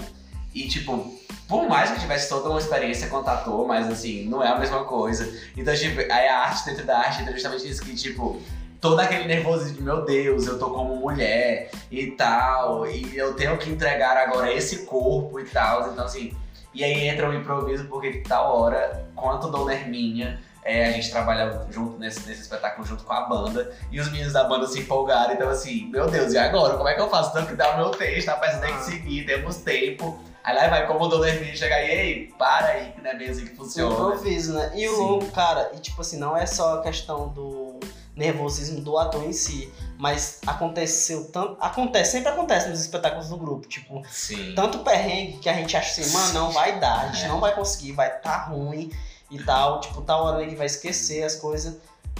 [0.53, 1.13] E, tipo,
[1.47, 5.37] por mais que tivesse toda uma experiência ator, mas assim, não é a mesma coisa.
[5.57, 8.41] Então, tipo, aí a arte dentro da arte é justamente isso que, tipo,
[8.83, 13.57] todo aquele nervosismo de meu Deus, eu tô como mulher e tal, e eu tenho
[13.57, 15.89] que entregar agora esse corpo e tal.
[15.93, 16.35] Então, assim,
[16.73, 20.37] e aí entra o improviso, porque tal hora, quanto Dona Hermínia.
[20.65, 24.33] é, a gente trabalha junto nesse, nesse espetáculo junto com a banda e os meninos
[24.33, 26.75] da banda se empolgaram, então assim, meu Deus, e agora?
[26.75, 27.31] Como é que eu faço?
[27.31, 30.19] Tenho que dar o meu texto, a peça tem que seguir, temos tempo.
[30.43, 33.15] Aí lá vai como o Dona Hermínia chega aí, ei, para aí, que não é
[33.15, 33.93] bem assim que funciona.
[33.93, 34.73] improviso, né?
[34.75, 37.79] E o louco, cara, e tipo assim, não é só a questão do
[38.15, 41.57] nervosismo do ator em si, mas aconteceu tanto.
[41.59, 44.53] Acontece, sempre acontece nos espetáculos do grupo, tipo, Sim.
[44.55, 47.27] tanto perrengue que a gente acha assim, mano, não vai dar, a gente É.
[47.27, 48.91] não vai conseguir, vai tá ruim
[49.31, 51.75] e tal, tipo, tal hora ele vai esquecer as coisas.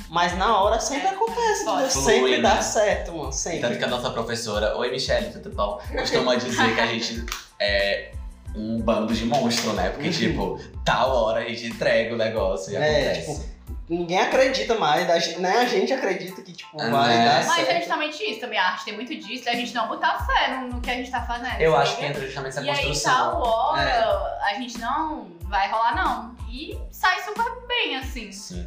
[0.10, 1.90] Mas na hora sempre É, acontece, pode.
[1.92, 2.42] Flui, sempre né?
[2.42, 3.24] dá certo, mano.
[3.26, 3.78] Tanto Sempre.
[3.78, 5.80] que a nossa professora, oi Michelle, tudo bom?
[5.96, 7.24] Costuma dizer que a gente
[7.60, 8.12] é
[8.56, 9.90] um bando de monstro, né?
[9.90, 10.14] Porque, Uhum.
[10.14, 13.53] tipo, tal hora a gente entrega o negócio e É, acontece.
[13.90, 15.58] Ninguém acredita mais, a gente, né?
[15.58, 17.26] A gente acredita que, tipo, Ah, vai né?
[17.42, 20.26] dar Mas é justamente isso também, a arte tem muito disso, da gente não botar
[20.26, 21.60] fé no, no que a gente tá fazendo.
[21.60, 23.14] Eu acho que entra justamente essa E aí, construção.
[23.14, 26.36] tal hora, a gente não vai rolar, não.
[26.50, 28.32] E sai super bem, assim.
[28.32, 28.64] Sim.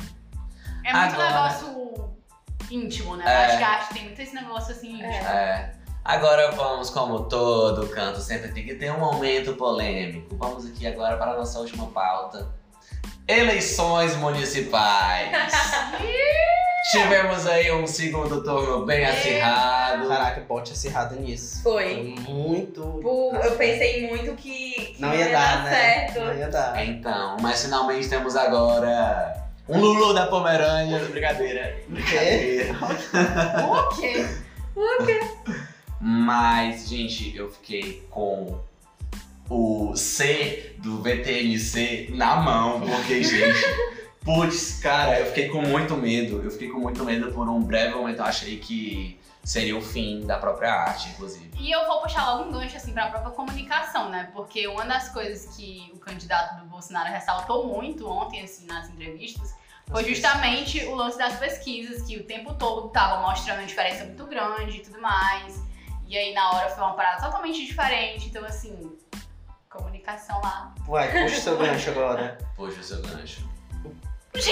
[0.85, 2.15] É muito Agora- negócio
[2.71, 3.25] íntimo, né?
[3.25, 3.47] Eu É.
[3.47, 5.07] acho que a arte tem muito esse negócio assim íntimo.
[5.29, 5.73] É.
[6.05, 10.37] Agora vamos, como todo canto sempre tem que ter um momento polêmico.
[10.37, 12.47] Vamos aqui agora para a nossa última pauta.
[13.29, 15.31] Eleições municipais.
[16.93, 20.07] Tivemos aí um segundo turno bem acirrado.
[20.07, 21.61] Caraca, bote acirrado nisso.
[21.65, 22.15] Foi.
[22.29, 23.01] muito.
[23.03, 25.71] Pô, Eu pensei muito que, que Não ia dar, né?
[25.71, 26.21] certo.
[26.21, 26.87] Não ia dar.
[26.87, 29.37] Então, mas finalmente temos agora
[29.69, 31.01] um Lulu da Pomerânia.
[31.01, 31.77] Brincadeira.
[31.89, 32.73] Brincadeira.
[33.65, 34.25] O quê?
[36.01, 38.61] Mas, gente, eu fiquei com
[39.49, 43.61] o C do VTNC na mão, porque, gente,
[44.25, 46.43] putz, cara, eu fiquei com muito medo.
[46.43, 48.19] Eu fiquei com muito medo por um breve momento.
[48.19, 51.51] Eu achei que seria o fim da própria arte, inclusive.
[51.59, 54.29] E eu vou puxar logo um gancho assim para a própria comunicação, né?
[54.35, 59.55] Porque uma das coisas que o candidato do Bolsonaro ressaltou muito ontem assim nas entrevistas
[59.89, 64.27] foi justamente o lance das pesquisas, que o tempo todo tava mostrando uma diferença muito
[64.27, 65.63] grande e tudo mais.
[66.09, 68.27] E aí na hora foi uma parada totalmente diferente.
[68.27, 68.93] Então, assim,
[70.07, 70.73] comunicação lá.
[70.87, 72.39] Vai, puxa o seu gancho agora.
[72.57, 73.57] Puxa o seu gancho.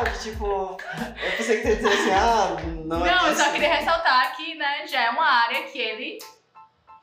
[0.00, 2.56] Ah, tipo, eu pensei que você ia dizer assim, ah,
[2.86, 6.18] não, Não, é eu só queria ressaltar que, né, já é uma área que ele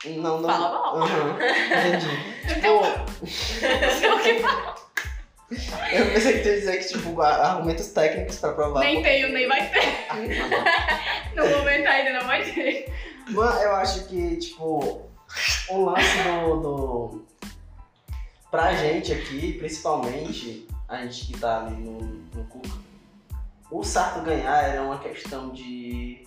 [0.05, 0.49] Não, não.
[0.49, 0.97] fala mal.
[1.01, 2.35] Aham, entendi.
[2.47, 3.27] Tipo,
[3.99, 4.75] Sei o que fala.
[5.91, 8.79] eu pensei que tu ia dizer que, tipo, argumentos técnicos pra provar.
[8.79, 10.07] Nem tenho, nem vai ter.
[11.35, 12.93] No momento ainda não vai ter.
[13.27, 15.09] Mano, eu acho que, tipo,
[15.69, 17.25] o lance do, do.
[18.49, 22.69] Pra gente aqui, principalmente, a gente que tá ali no, no Cuca,
[23.69, 26.25] o Sarto ganhar era uma questão de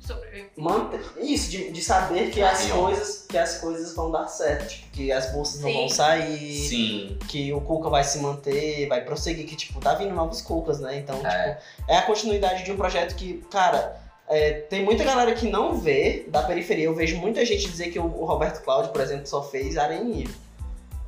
[0.00, 0.50] Sobre...
[0.56, 1.00] manter.
[1.18, 4.68] Isso, de, de saber que as, coisas, que as coisas vão dar certo.
[4.68, 5.76] Tipo, que as bolsas não Sim.
[5.76, 6.68] vão sair.
[6.68, 10.80] Sim, Que o Cuca vai se manter, vai prosseguir, que tipo, tá vindo novos Cucas,
[10.80, 10.98] né?
[10.98, 11.54] Então, É.
[11.54, 15.78] tipo, é a continuidade de um projeto que, cara, é, tem muita galera que não
[15.78, 16.84] vê da periferia.
[16.84, 20.28] Eu vejo muita gente dizer que o, o Roberto Cláudio, por exemplo, só fez areninha.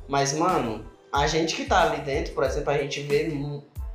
[0.07, 3.31] Mas, mano, a gente que tá ali dentro, por exemplo, a gente vê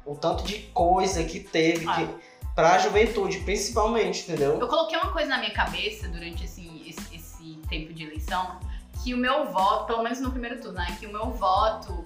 [0.05, 1.95] o tanto de coisa que teve Ah.
[1.95, 2.09] que,
[2.55, 4.59] pra juventude, principalmente, entendeu?
[4.59, 8.59] Eu coloquei uma coisa na minha cabeça durante assim, esse, esse tempo de eleição,
[9.03, 10.97] que o meu voto, pelo menos no primeiro turno, né?
[10.99, 12.05] Que o meu voto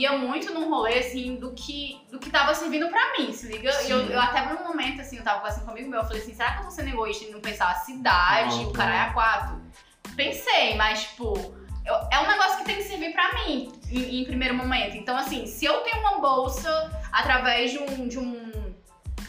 [0.00, 3.70] ia muito num rolê, assim, do que, do que tava servindo pra mim, se liga?
[3.82, 6.34] E eu, eu até num momento, assim, eu tava conversando comigo meu, eu falei assim,
[6.34, 9.12] será que eu tô sendo egoísta e não pensar a cidade, Não, o caralho a
[9.12, 9.60] quatro?
[10.16, 11.34] Pensei, mas, tipo,
[11.84, 14.96] eu- é um negócio que tem que servir pra mim, em, em primeiro momento.
[14.96, 16.70] Então, assim, se eu tenho uma bolsa
[17.12, 18.08] através de um...
[18.08, 18.48] De um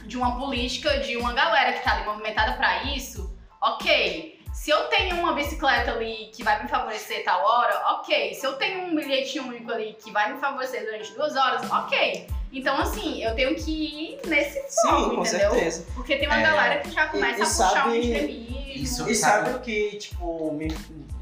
[0.06, 4.39] de uma política de uma galera que tá ali movimentada pra isso, ok.
[4.60, 8.34] Se eu tenho uma bicicleta ali que vai me favorecer tal hora, ok.
[8.34, 12.28] Se eu tenho um bilhetinho único ali que vai me favorecer durante duas horas, ok.
[12.52, 14.70] Então, assim, eu tenho que ir nesse foco,
[15.12, 15.52] Sim, com entendeu?
[15.52, 15.86] certeza.
[15.96, 16.44] Porque tem uma É.
[16.44, 18.60] galera que já começa E- e a puxar sabe- um extremismo.
[18.76, 20.68] Isso- E Sabe- sabe o que, tipo, me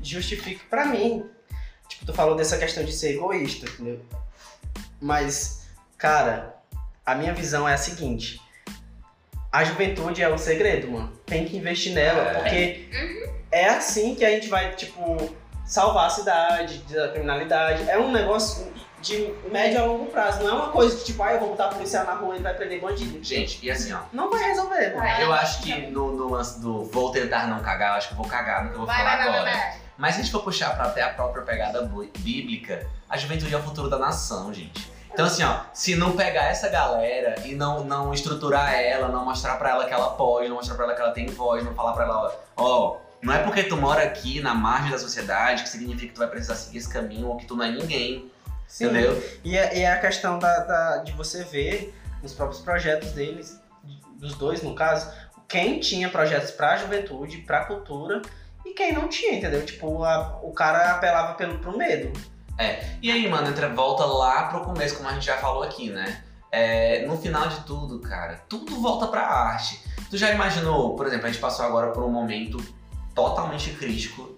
[0.02, 1.30] justifica pra mim?
[1.88, 4.02] Tipo, tu falou dessa questão de ser egoísta, entendeu?
[5.00, 6.56] Mas, cara,
[7.06, 8.42] a minha visão é a seguinte.
[9.52, 11.12] A juventude é o segredo, mano.
[11.26, 12.34] Tem que investir nela, É.
[12.36, 12.90] porque
[13.52, 15.34] é assim que a gente vai, tipo,
[15.66, 17.90] salvar a cidade da criminalidade.
[17.90, 18.72] É um negócio
[19.02, 20.44] de médio a longo prazo.
[20.44, 22.54] Não é uma coisa que, tipo, ah, eu vou botar policial na rua e vai
[22.54, 23.24] prender bandido.
[23.24, 24.00] gente, e assim, ó.
[24.12, 24.98] Não vai resolver, mano.
[25.00, 25.24] Vai.
[25.24, 28.18] Eu acho que no, no lance do vou tentar não cagar, eu acho que eu
[28.18, 29.44] vou cagar no que eu vou Vai, falar vai, agora.
[29.44, 29.78] vai, vai.
[29.98, 31.90] Mas se a gente for puxar pra até a própria pegada
[32.20, 34.92] bíblica, a juventude é o futuro da nação, gente.
[35.18, 39.56] Então assim, ó, se não pegar essa galera e não, não estruturar ela, não mostrar
[39.58, 41.94] pra ela que ela pode, não mostrar pra ela que ela tem voz, não falar
[41.94, 45.70] pra ela, ó, ó, não é porque tu mora aqui na margem da sociedade que
[45.70, 48.32] significa que tu vai precisar seguir esse caminho ou que tu não é ninguém,
[48.68, 48.86] Sim.
[48.86, 49.20] entendeu?
[49.44, 53.60] E é, e é a questão da, da- de você ver nos próprios projetos deles,
[54.20, 55.12] dos dois no caso,
[55.48, 58.22] quem tinha projetos pra juventude, pra cultura
[58.64, 59.66] e quem não tinha, entendeu?
[59.66, 62.14] Tipo, a- o cara apelava pelo, pro medo.
[63.02, 66.24] E aí, mano, entra, volta lá pro começo, como a gente já falou aqui, né?
[66.52, 69.80] É, no final de tudo, cara, tudo volta pra arte.
[70.10, 72.58] Tu já imaginou, por exemplo, a gente passou agora por um momento
[73.14, 74.36] totalmente crítico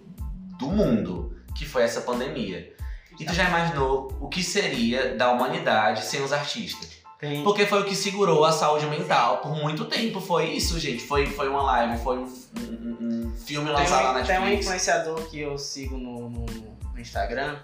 [0.58, 2.74] do mundo, que foi essa pandemia.
[3.18, 7.00] E tu já imaginou o que seria da humanidade sem os artistas?
[7.18, 10.20] Tem, Porque foi o que segurou a saúde mental por muito tempo.
[10.22, 11.02] Foi isso, gente.
[11.06, 14.40] Foi, foi uma live, foi um, um- um filme tem, lançado na um, tem um
[14.40, 14.64] Netflix.
[14.66, 16.46] influenciador que eu sigo no, no-
[16.94, 17.58] no Instagram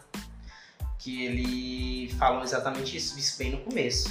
[1.07, 4.11] que ele falou exatamente isso, bem no começo.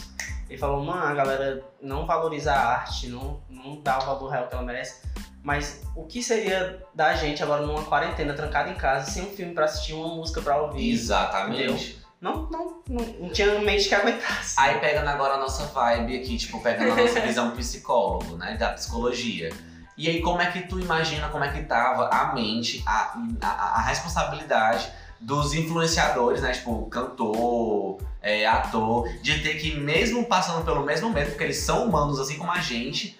[0.50, 4.48] Ele falou, mano, a galera não valoriza a arte, não, não dá o valor real
[4.48, 5.02] que ela merece.
[5.44, 9.54] Mas o que seria da gente agora numa quarentena, trancada em casa, sem um filme
[9.54, 10.90] pra assistir, uma música pra ouvir?
[10.90, 12.02] Exatamente.
[12.22, 14.56] Não, não, não, não tinha mente que aguentasse.
[14.58, 18.56] Aí pegando agora a nossa vibe aqui, tipo, pegando a nossa visão psicólogo, né?
[18.56, 19.50] Da psicologia.
[19.98, 23.80] E aí, como é que tu imagina como é que tava a mente, a, a,
[23.80, 24.90] a responsabilidade
[25.26, 26.52] dos influenciadores, né?
[26.52, 31.88] Tipo, cantor, é, ator, de ter que, mesmo passando pelo mesmo medo, porque eles são
[31.88, 33.20] humanos assim como a gente,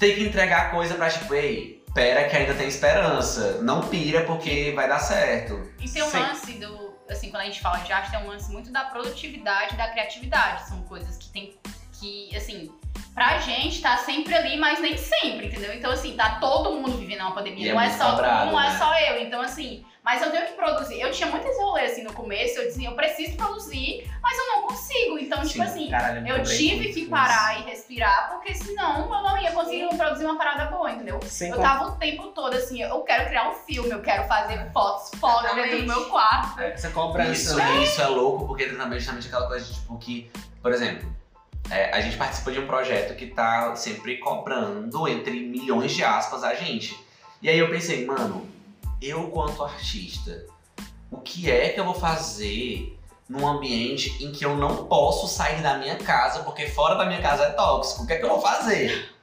[0.00, 3.62] ter que entregar coisa pra, tipo, ei, pera que ainda tem esperança.
[3.62, 5.70] Não pira porque vai dar certo.
[5.78, 6.18] E tem um Sim.
[6.18, 6.90] lance do.
[7.08, 9.88] Assim, quando a gente fala de arte, tem um lance muito da produtividade e da
[9.88, 10.68] criatividade.
[10.68, 11.56] São coisas que tem.
[11.92, 12.72] que, assim,
[13.14, 15.72] pra gente tá sempre ali, mas nem sempre, entendeu?
[15.74, 17.70] Então, assim, tá todo mundo vivendo uma E pandemia.
[17.70, 18.78] é não é muito só não é né?
[18.78, 19.20] só eu.
[19.22, 21.00] Então, assim, mas eu tenho que produzir.
[21.00, 24.46] Eu tinha muito esse rolê assim no começo, eu dizia, eu preciso produzir, mas eu
[24.46, 25.18] não consigo.
[25.18, 29.36] Então, tipo Sim, assim, Caralho, eu tive que parar e respirar porque senão eu não
[29.38, 31.20] ia conseguir produzir uma parada boa, entendeu?
[31.22, 34.70] Sem Eu tava o tempo todo assim, eu quero criar um filme, eu quero fazer
[34.72, 36.60] fotos fodas dentro do meu quarto.
[36.60, 37.82] essa cobrança, Isso, né?
[37.82, 40.30] isso é louco, porque também justamente aquela coisa de, tipo que,
[40.62, 41.19] por exemplo,
[41.70, 46.42] é, a gente participa de um projeto que tá sempre cobrando, entre milhões de aspas,
[46.42, 46.98] a gente.
[47.40, 48.46] E aí eu pensei, mano,
[49.00, 50.44] eu quanto artista,
[51.10, 52.98] o que é que eu vou fazer
[53.28, 57.22] num ambiente em que eu não posso sair da minha casa, porque fora da minha
[57.22, 58.02] casa é tóxico?
[58.02, 59.14] O que é que eu vou fazer?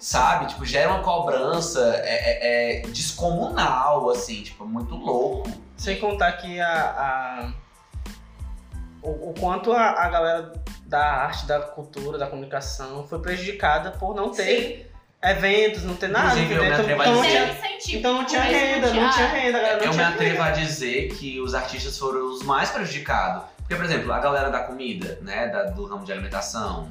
[0.00, 0.46] Sabe?
[0.46, 5.50] Tipo, gera uma cobrança é, é- é descomunal, assim, tipo, muito louco.
[5.76, 6.72] Sem contar que a.
[6.72, 7.52] a-
[9.02, 10.61] o, quanto a, a galera
[10.92, 16.38] da arte, da cultura, da comunicação foi prejudicada por não ter eventos, não ter nada.
[16.38, 16.80] Inclusive, eu me entendeu?
[16.82, 19.92] atrevo a então, não dizer- então não tinha renda, não tinha renda, a galera não
[19.92, 23.44] Eu me atrevo a dizer que os artistas foram os mais prejudicados.
[23.58, 26.90] Porque, por exemplo, a galera da comida, né, da- do ramo de alimentação,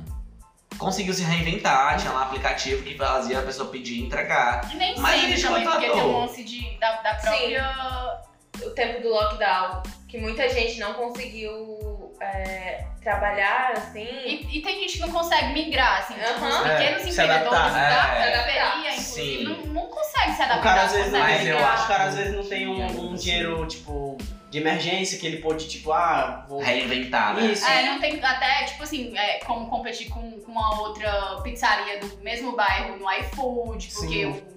[0.80, 4.68] conseguiu se reinventar, tinha lá um aplicativo que fazia a pessoa pedir e entregar.
[4.74, 8.22] E nem Mas sempre também, porque tem um lance de, da, da própria.
[8.66, 11.91] o tempo do lockdown, que muita gente não conseguiu
[12.22, 14.00] é, trabalhar assim.
[14.26, 18.16] E, e tem gente que não consegue migrar, assim, tipo, os pequenos É, empreendedores da
[18.16, 18.44] É.
[18.44, 19.34] periferia, Sim.
[19.34, 20.60] inclusive, não, não consegue se adaptar.
[20.60, 22.68] O cara às vezes Mas tem, eu acho que o cara às vezes não tem
[22.68, 24.18] um, um dinheiro, tipo,
[24.52, 26.62] de emergência que ele pode, tipo, ah, vou.
[26.62, 27.48] Reinventar, né?
[27.48, 27.66] Isso.
[27.66, 32.18] É, não tem até, tipo assim, é, como competir com, com uma outra pizzaria do
[32.18, 34.26] mesmo bairro no iFood, porque Sim.
[34.26, 34.52] o-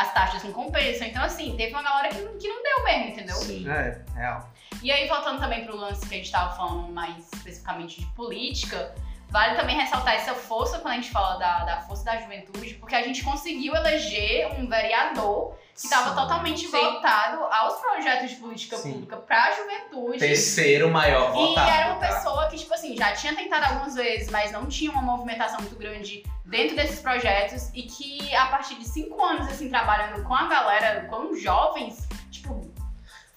[0.00, 1.06] as taxas não compensam.
[1.08, 3.34] Então, assim, teve uma galera que, não- que não deu mesmo, entendeu?
[3.36, 3.68] Sim.
[3.68, 4.48] É, real.
[4.82, 8.94] E aí, voltando também pro lance que a gente tava falando mais especificamente de política,
[9.28, 12.94] vale também ressaltar essa força quando a gente fala da, da força da juventude, porque
[12.94, 16.70] a gente conseguiu eleger um vereador que estava totalmente Sim.
[16.70, 18.92] voltado aos projetos de política Sim.
[18.92, 20.18] pública pra juventude.
[20.18, 21.70] Terceiro maior E votado.
[21.70, 25.02] era uma pessoa que, tipo assim, já tinha tentado algumas vezes, mas não tinha uma
[25.02, 30.22] movimentação muito grande dentro desses projetos e que a partir de cinco anos, assim, trabalhando
[30.24, 32.68] com a galera, com os jovens, tipo,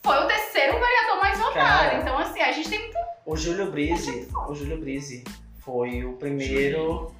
[0.01, 1.53] foi o terceiro vereador mais votado.
[1.53, 1.97] Cara.
[1.97, 2.97] Então, assim, a gente tem muito.
[3.25, 5.23] O Júlio Brise, o Júlio Brise
[5.59, 7.13] foi o primeiro.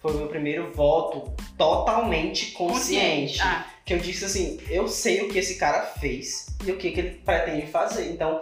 [0.00, 3.40] Foi o meu primeiro voto totalmente consciente.
[3.40, 6.90] Ah, Que eu disse assim, eu sei o que esse cara fez e o que,
[6.90, 8.10] que ele pretende fazer.
[8.10, 8.40] Então,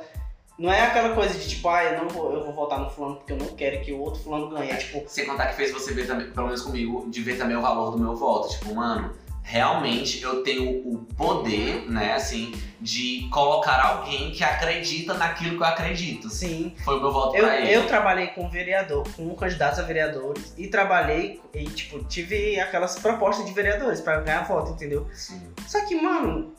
[0.60, 3.16] não é aquela coisa de tipo, ah, eu não vou, eu vou votar no fulano
[3.16, 4.70] porque eu não quero que o outro fulano ganhe.
[4.70, 7.56] É tipo, Sem contar que fez você ver também, pelo menos comigo, de ver também
[7.56, 8.50] o valor do meu voto.
[8.50, 9.10] Tipo, mano,
[9.42, 15.66] realmente eu tenho o poder, né, assim, de colocar alguém que acredita naquilo que eu
[15.66, 16.28] acredito.
[16.28, 16.74] sim.
[16.84, 17.74] Foi o meu voto Eu, pra ele.
[17.74, 23.46] eu trabalhei com vereador, com candidatos a vereadores e trabalhei e, tipo, tive aquelas propostas
[23.46, 25.06] de vereadores pra ganhar voto, entendeu?
[25.14, 25.40] Sim.
[25.66, 26.52] Só que, mano,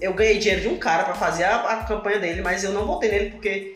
[0.00, 2.86] eu ganhei dinheiro de um cara pra fazer a, a campanha dele, mas eu não
[2.86, 3.72] votei nele porque,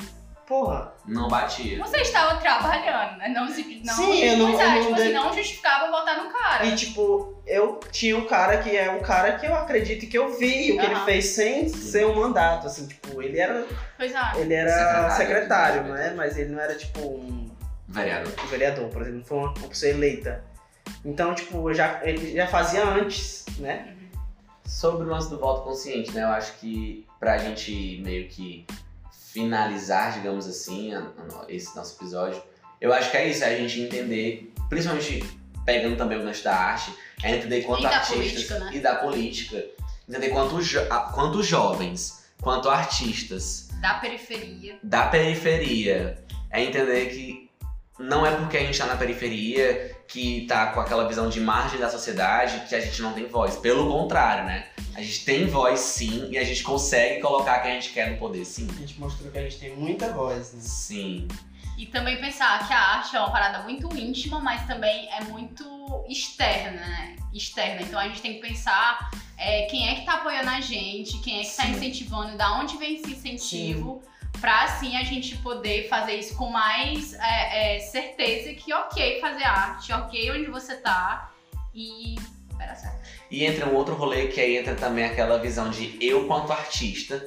[0.46, 1.78] porra, Não batia.
[1.78, 3.28] você estava trabalhando, né?
[3.28, 5.90] Não, se- não, Sim, eu não- pois é, eu não tipo dei- assim, não justificava
[5.90, 6.64] votar no cara.
[6.66, 10.36] E tipo, eu tinha um cara que é um cara que eu acredito que eu
[10.36, 11.04] vi o que ele Aham.
[11.04, 13.64] fez sem ser um mandato, assim, tipo, ele era,
[13.96, 14.40] Pois é.
[14.40, 15.16] ele era Secretário.
[15.16, 16.14] secretário, né?
[16.16, 17.48] Mas ele não era tipo um,
[17.88, 18.32] Vereador.
[18.44, 20.44] um vereador, por exemplo, não foi uma, pessoa eleita.
[21.04, 23.94] Então, tipo, eu já, ele já fazia antes, né?
[24.70, 26.22] Sobre o lance do voto consciente, né?
[26.22, 28.64] Eu acho que pra gente meio que
[29.32, 30.92] finalizar, digamos assim,
[31.48, 32.40] esse nosso episódio,
[32.80, 35.24] eu acho que é isso, é a gente entender, principalmente
[35.64, 38.70] pegando também o gancho da arte, é entender quanto E artistas política, né?
[38.72, 39.64] e da política,
[40.08, 40.80] entender quanto, jo
[41.12, 44.78] quanto jovens, quanto artistas Da periferia.
[44.82, 47.50] da periferia, é entender que
[47.98, 51.78] não é porque a gente tá na periferia que tá com aquela visão de margem
[51.78, 53.56] da sociedade que a gente não tem voz.
[53.56, 54.66] Pelo contrário, né?
[54.94, 58.18] A gente tem voz sim e a gente consegue colocar quem a gente quer no
[58.18, 58.68] poder sim.
[58.70, 60.60] A gente mostrou que a gente tem muita voz, né?
[60.60, 61.28] Sim.
[61.78, 66.04] E também pensar que a arte é uma parada muito íntima, mas também é muito
[66.08, 67.16] externa, né?
[67.32, 67.80] Externa.
[67.82, 71.40] Então a gente tem que pensar é, quem é que tá apoiando a gente, quem
[71.40, 71.70] é que tá Sim.
[71.70, 74.02] incentivando, da onde vem esse incentivo,
[74.40, 79.44] pra assim a gente poder fazer isso com mais é, é, certeza que ok fazer
[79.44, 81.30] arte, ok onde você tá
[81.74, 82.16] e.
[82.56, 83.00] Pera certo.
[83.30, 87.24] E entra um outro rolê que aí entra também aquela visão de eu quanto artista,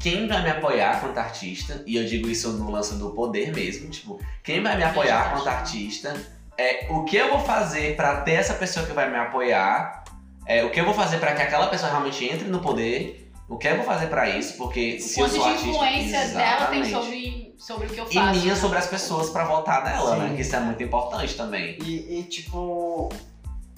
[0.00, 3.88] quem vai me apoiar quanto artista, e eu digo isso no lance do poder mesmo,
[3.88, 6.14] tipo, quem vai me apoiar quanto artista,
[6.58, 10.04] é o que eu vou fazer pra ter essa pessoa que vai me apoiar,
[10.46, 13.58] é o que eu vou fazer pra que aquela pessoa realmente entre no poder, o
[13.58, 16.80] que eu vou fazer pra isso, porque se eu sou de artista, influência dela tem
[16.80, 16.90] Exatamente.
[16.90, 18.40] sobre, sobre o que eu e faço.
[18.40, 18.60] minha né?
[18.60, 20.22] sobre as pessoas pra votar nela, Sim.
[20.22, 20.34] né?
[20.34, 21.78] Que isso é muito importante também.
[21.82, 23.10] E, e, tipo,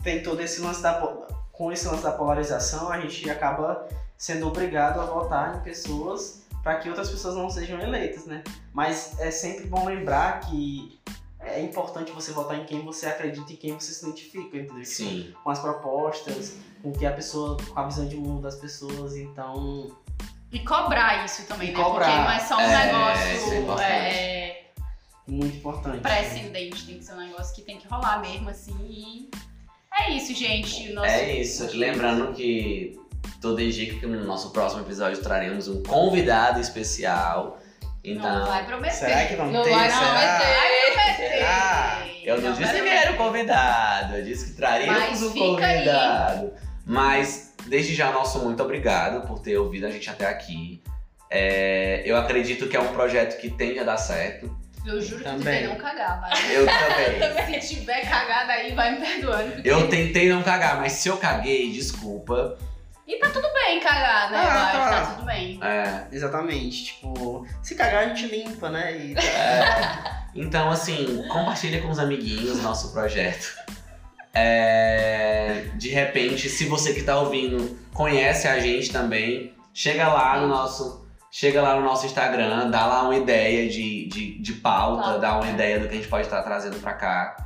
[0.03, 0.95] tem todo esse lance da.
[1.51, 6.77] Com esse lance da polarização, a gente acaba sendo obrigado a votar em pessoas para
[6.77, 8.45] que outras pessoas não sejam eleitas, né?
[8.75, 11.01] Mas é sempre bom lembrar que
[11.41, 14.85] é importante você votar em quem você acredita e quem você se identifica, entendeu?
[14.85, 15.33] Sim.
[15.43, 16.57] Com as propostas,
[16.87, 19.91] com o que a pessoa, com a visão de mundo das pessoas, então.
[20.53, 21.83] E cobrar isso também, E né?
[21.83, 22.07] cobrar.
[22.07, 23.93] Porque não é só um É, isso é negócio importante.
[23.93, 24.65] é,
[25.27, 25.99] Muito importante.
[26.01, 28.77] prescindente, tem que ser um negócio que tem que rolar mesmo, assim.
[28.89, 29.29] E
[30.01, 30.91] é isso, gente.
[30.91, 31.09] O nosso...
[31.09, 31.77] É isso.
[31.77, 32.97] Lembrando que
[33.41, 37.59] tudo indica que no nosso próximo episódio traremos um convidado especial.
[38.05, 38.95] Então, Não vai prometer.
[38.95, 39.71] Será que vamos Não ter?
[39.71, 40.01] vai Será?
[40.01, 40.95] prometer.
[40.95, 41.39] Vai prometer.
[41.39, 42.07] Será?
[42.27, 45.67] eu não Não disse que era o convidado, eu disse que traríamos Mas um fica
[45.67, 45.85] aí.
[46.87, 50.81] Mas, desde já, nosso muito obrigado por ter ouvido a gente até aqui.
[51.29, 54.57] É, eu acredito que é um projeto que tende a dar certo.
[54.87, 55.45] Eu juro que tu Também.
[55.63, 56.31] tentei não cagar, vai.
[56.57, 57.61] Eu também.
[57.61, 59.51] Se tiver cagada aí, vai me perdoando.
[59.53, 62.57] porque- Eu tentei não cagar, mas se eu caguei, desculpa.
[63.05, 64.39] E tá tudo bem cagar, né?
[64.39, 64.91] Ah, eu tá.
[64.91, 65.59] tá tudo bem.
[65.63, 66.85] É, Exatamente.
[66.87, 68.97] Tipo, se cagar a gente limpa, né?
[68.97, 69.15] E
[70.41, 73.57] Então, assim, compartilha com os amiguinhos nosso projeto.
[74.39, 80.47] É, de repente, se você que tá ouvindo conhece a gente também, chega lá no
[80.49, 81.07] nosso.
[81.31, 85.19] Chega lá no nosso Instagram, dá lá uma ideia de, de, de pauta, Pauta.
[85.19, 87.37] dá uma ideia do que a gente pode estar trazendo pra cá.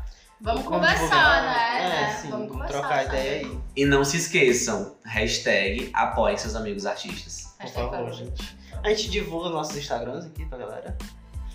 [0.41, 1.43] Vamos conversar, divulgar.
[1.43, 2.05] né?
[2.05, 2.79] É, sim, vamos vamos conversar.
[2.79, 3.09] trocar sabe?
[3.09, 3.59] ideia aí.
[3.77, 7.53] E não se esqueçam, hashtag apoiem seus amigos artistas.
[7.57, 8.57] Por Hashtag favor, gente.
[8.85, 10.97] A gente divulga nossos Instagrams aqui pra galera.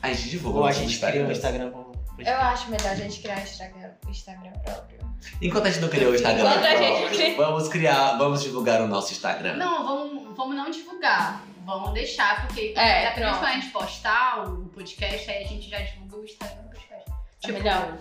[0.01, 1.31] A gente divulga Ou a gente cria um.
[1.31, 4.99] Instagram pro Eu acho melhor a gente criar Instagram, Instagram próprio.
[5.41, 8.43] Enquanto a gente não criou o Instagram, Enquanto a gente próprio, cria- vamos criar, vamos
[8.43, 9.55] divulgar o nosso Instagram.
[9.57, 11.43] Não, vamos, vamos não divulgar.
[11.65, 15.79] Vamos deixar, porque É, apenas quando a gente postar o podcast, aí a gente já
[15.79, 17.11] divulga o Instagram do podcast.
[17.43, 17.97] É melhor.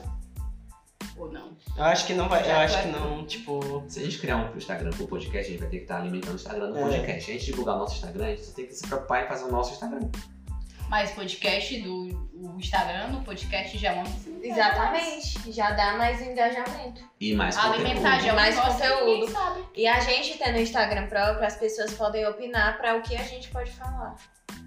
[1.16, 1.56] Ou não.
[1.76, 2.48] Eu acho que não vai.
[2.50, 3.84] Eu acho que não, tipo.
[3.88, 6.32] Se a gente criar um Instagram pro podcast, a gente vai ter que estar alimentando
[6.32, 6.82] o Instagram do É.
[6.82, 7.24] podcast.
[7.24, 9.28] Se a gente divulgar o nosso Instagram, a gente só tem que se preocupar em
[9.28, 10.08] fazer o nosso Instagram.
[10.94, 14.04] Mas podcast do o Instagram, no podcast já é uma
[14.40, 15.50] Exatamente.
[15.50, 17.02] Já dá mais engajamento.
[17.20, 19.28] E mais Alimentar já é Mais conteúdo.
[19.28, 19.64] sabe.
[19.74, 23.48] E a gente tendo Instagram próprio, as pessoas podem opinar pra o que a gente
[23.48, 24.14] pode falar.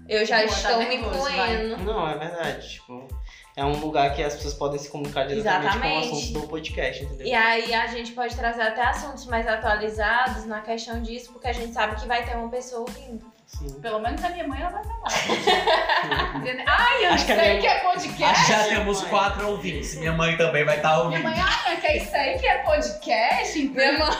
[0.06, 1.76] Eu já Boa, tá estou me nervoso, incluindo.
[1.78, 2.72] Não, é verdade.
[2.72, 3.08] Tipo,
[3.56, 6.12] é um lugar que as pessoas podem se comunicar diretamente com o Exatamente.
[6.12, 7.26] assunto do podcast, entendeu?
[7.26, 11.54] E aí a gente pode trazer até assuntos mais atualizados na questão disso, porque a
[11.54, 13.37] gente sabe que vai ter uma pessoa ouvindo.
[13.48, 13.80] Sim.
[13.80, 16.38] Pelo menos a minha mãe ela vai falar.
[16.40, 18.48] Dizendo, Ai, eu Acho que a não sei minha- que é podcast.
[18.52, 19.94] Já temos quatro ouvintes.
[19.96, 21.22] Minha mãe também vai estar Minha ouvindo.
[21.24, 23.58] mãe, ai, que é isso aí que é podcast?
[23.58, 24.16] Então, Minha mãe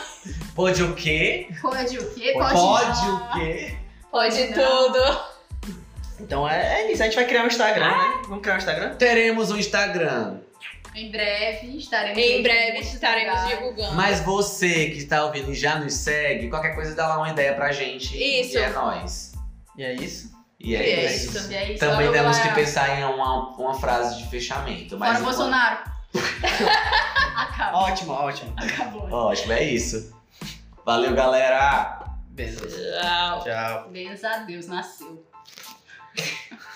[0.55, 1.49] Pode o quê?
[1.61, 2.33] Pode o quê?
[2.33, 3.17] Pode, não.
[3.17, 3.77] o quê?
[4.11, 4.55] pode Não.
[4.93, 5.21] tudo.
[6.21, 7.03] Então é, é isso.
[7.03, 8.23] A gente vai criar um Instagram, né?
[8.27, 8.95] Vamos criar um Instagram?
[8.97, 10.39] Teremos um Instagram.
[10.99, 12.95] Em breve estaremos Em breve divulgando.
[12.95, 13.95] estaremos divulgando.
[13.95, 17.55] Mas você que está ouvindo e já nos segue, qualquer coisa dá lá uma ideia
[17.55, 18.17] pra gente.
[18.17, 18.55] Isso.
[18.57, 19.33] E é nóis.
[19.77, 20.37] E é isso.
[20.61, 21.37] E é, E é isso.
[21.39, 21.53] isso.
[21.53, 21.79] E é isso.
[21.81, 24.99] Também Fora temos que pensar em uma, uma frase de fechamento.
[24.99, 25.79] Mas Fora enquanto- Bolsonaro.
[27.37, 27.81] Acabou.
[27.83, 28.55] Ótimo, ótimo.
[28.57, 29.11] Acabou.
[29.11, 30.13] Ótimo, é isso.
[30.85, 32.01] Valeu, galera!
[32.31, 32.67] Beleza.
[33.01, 33.45] Tchau.
[33.45, 33.91] Tchau.
[33.93, 35.25] Graças a Deus, nasceu.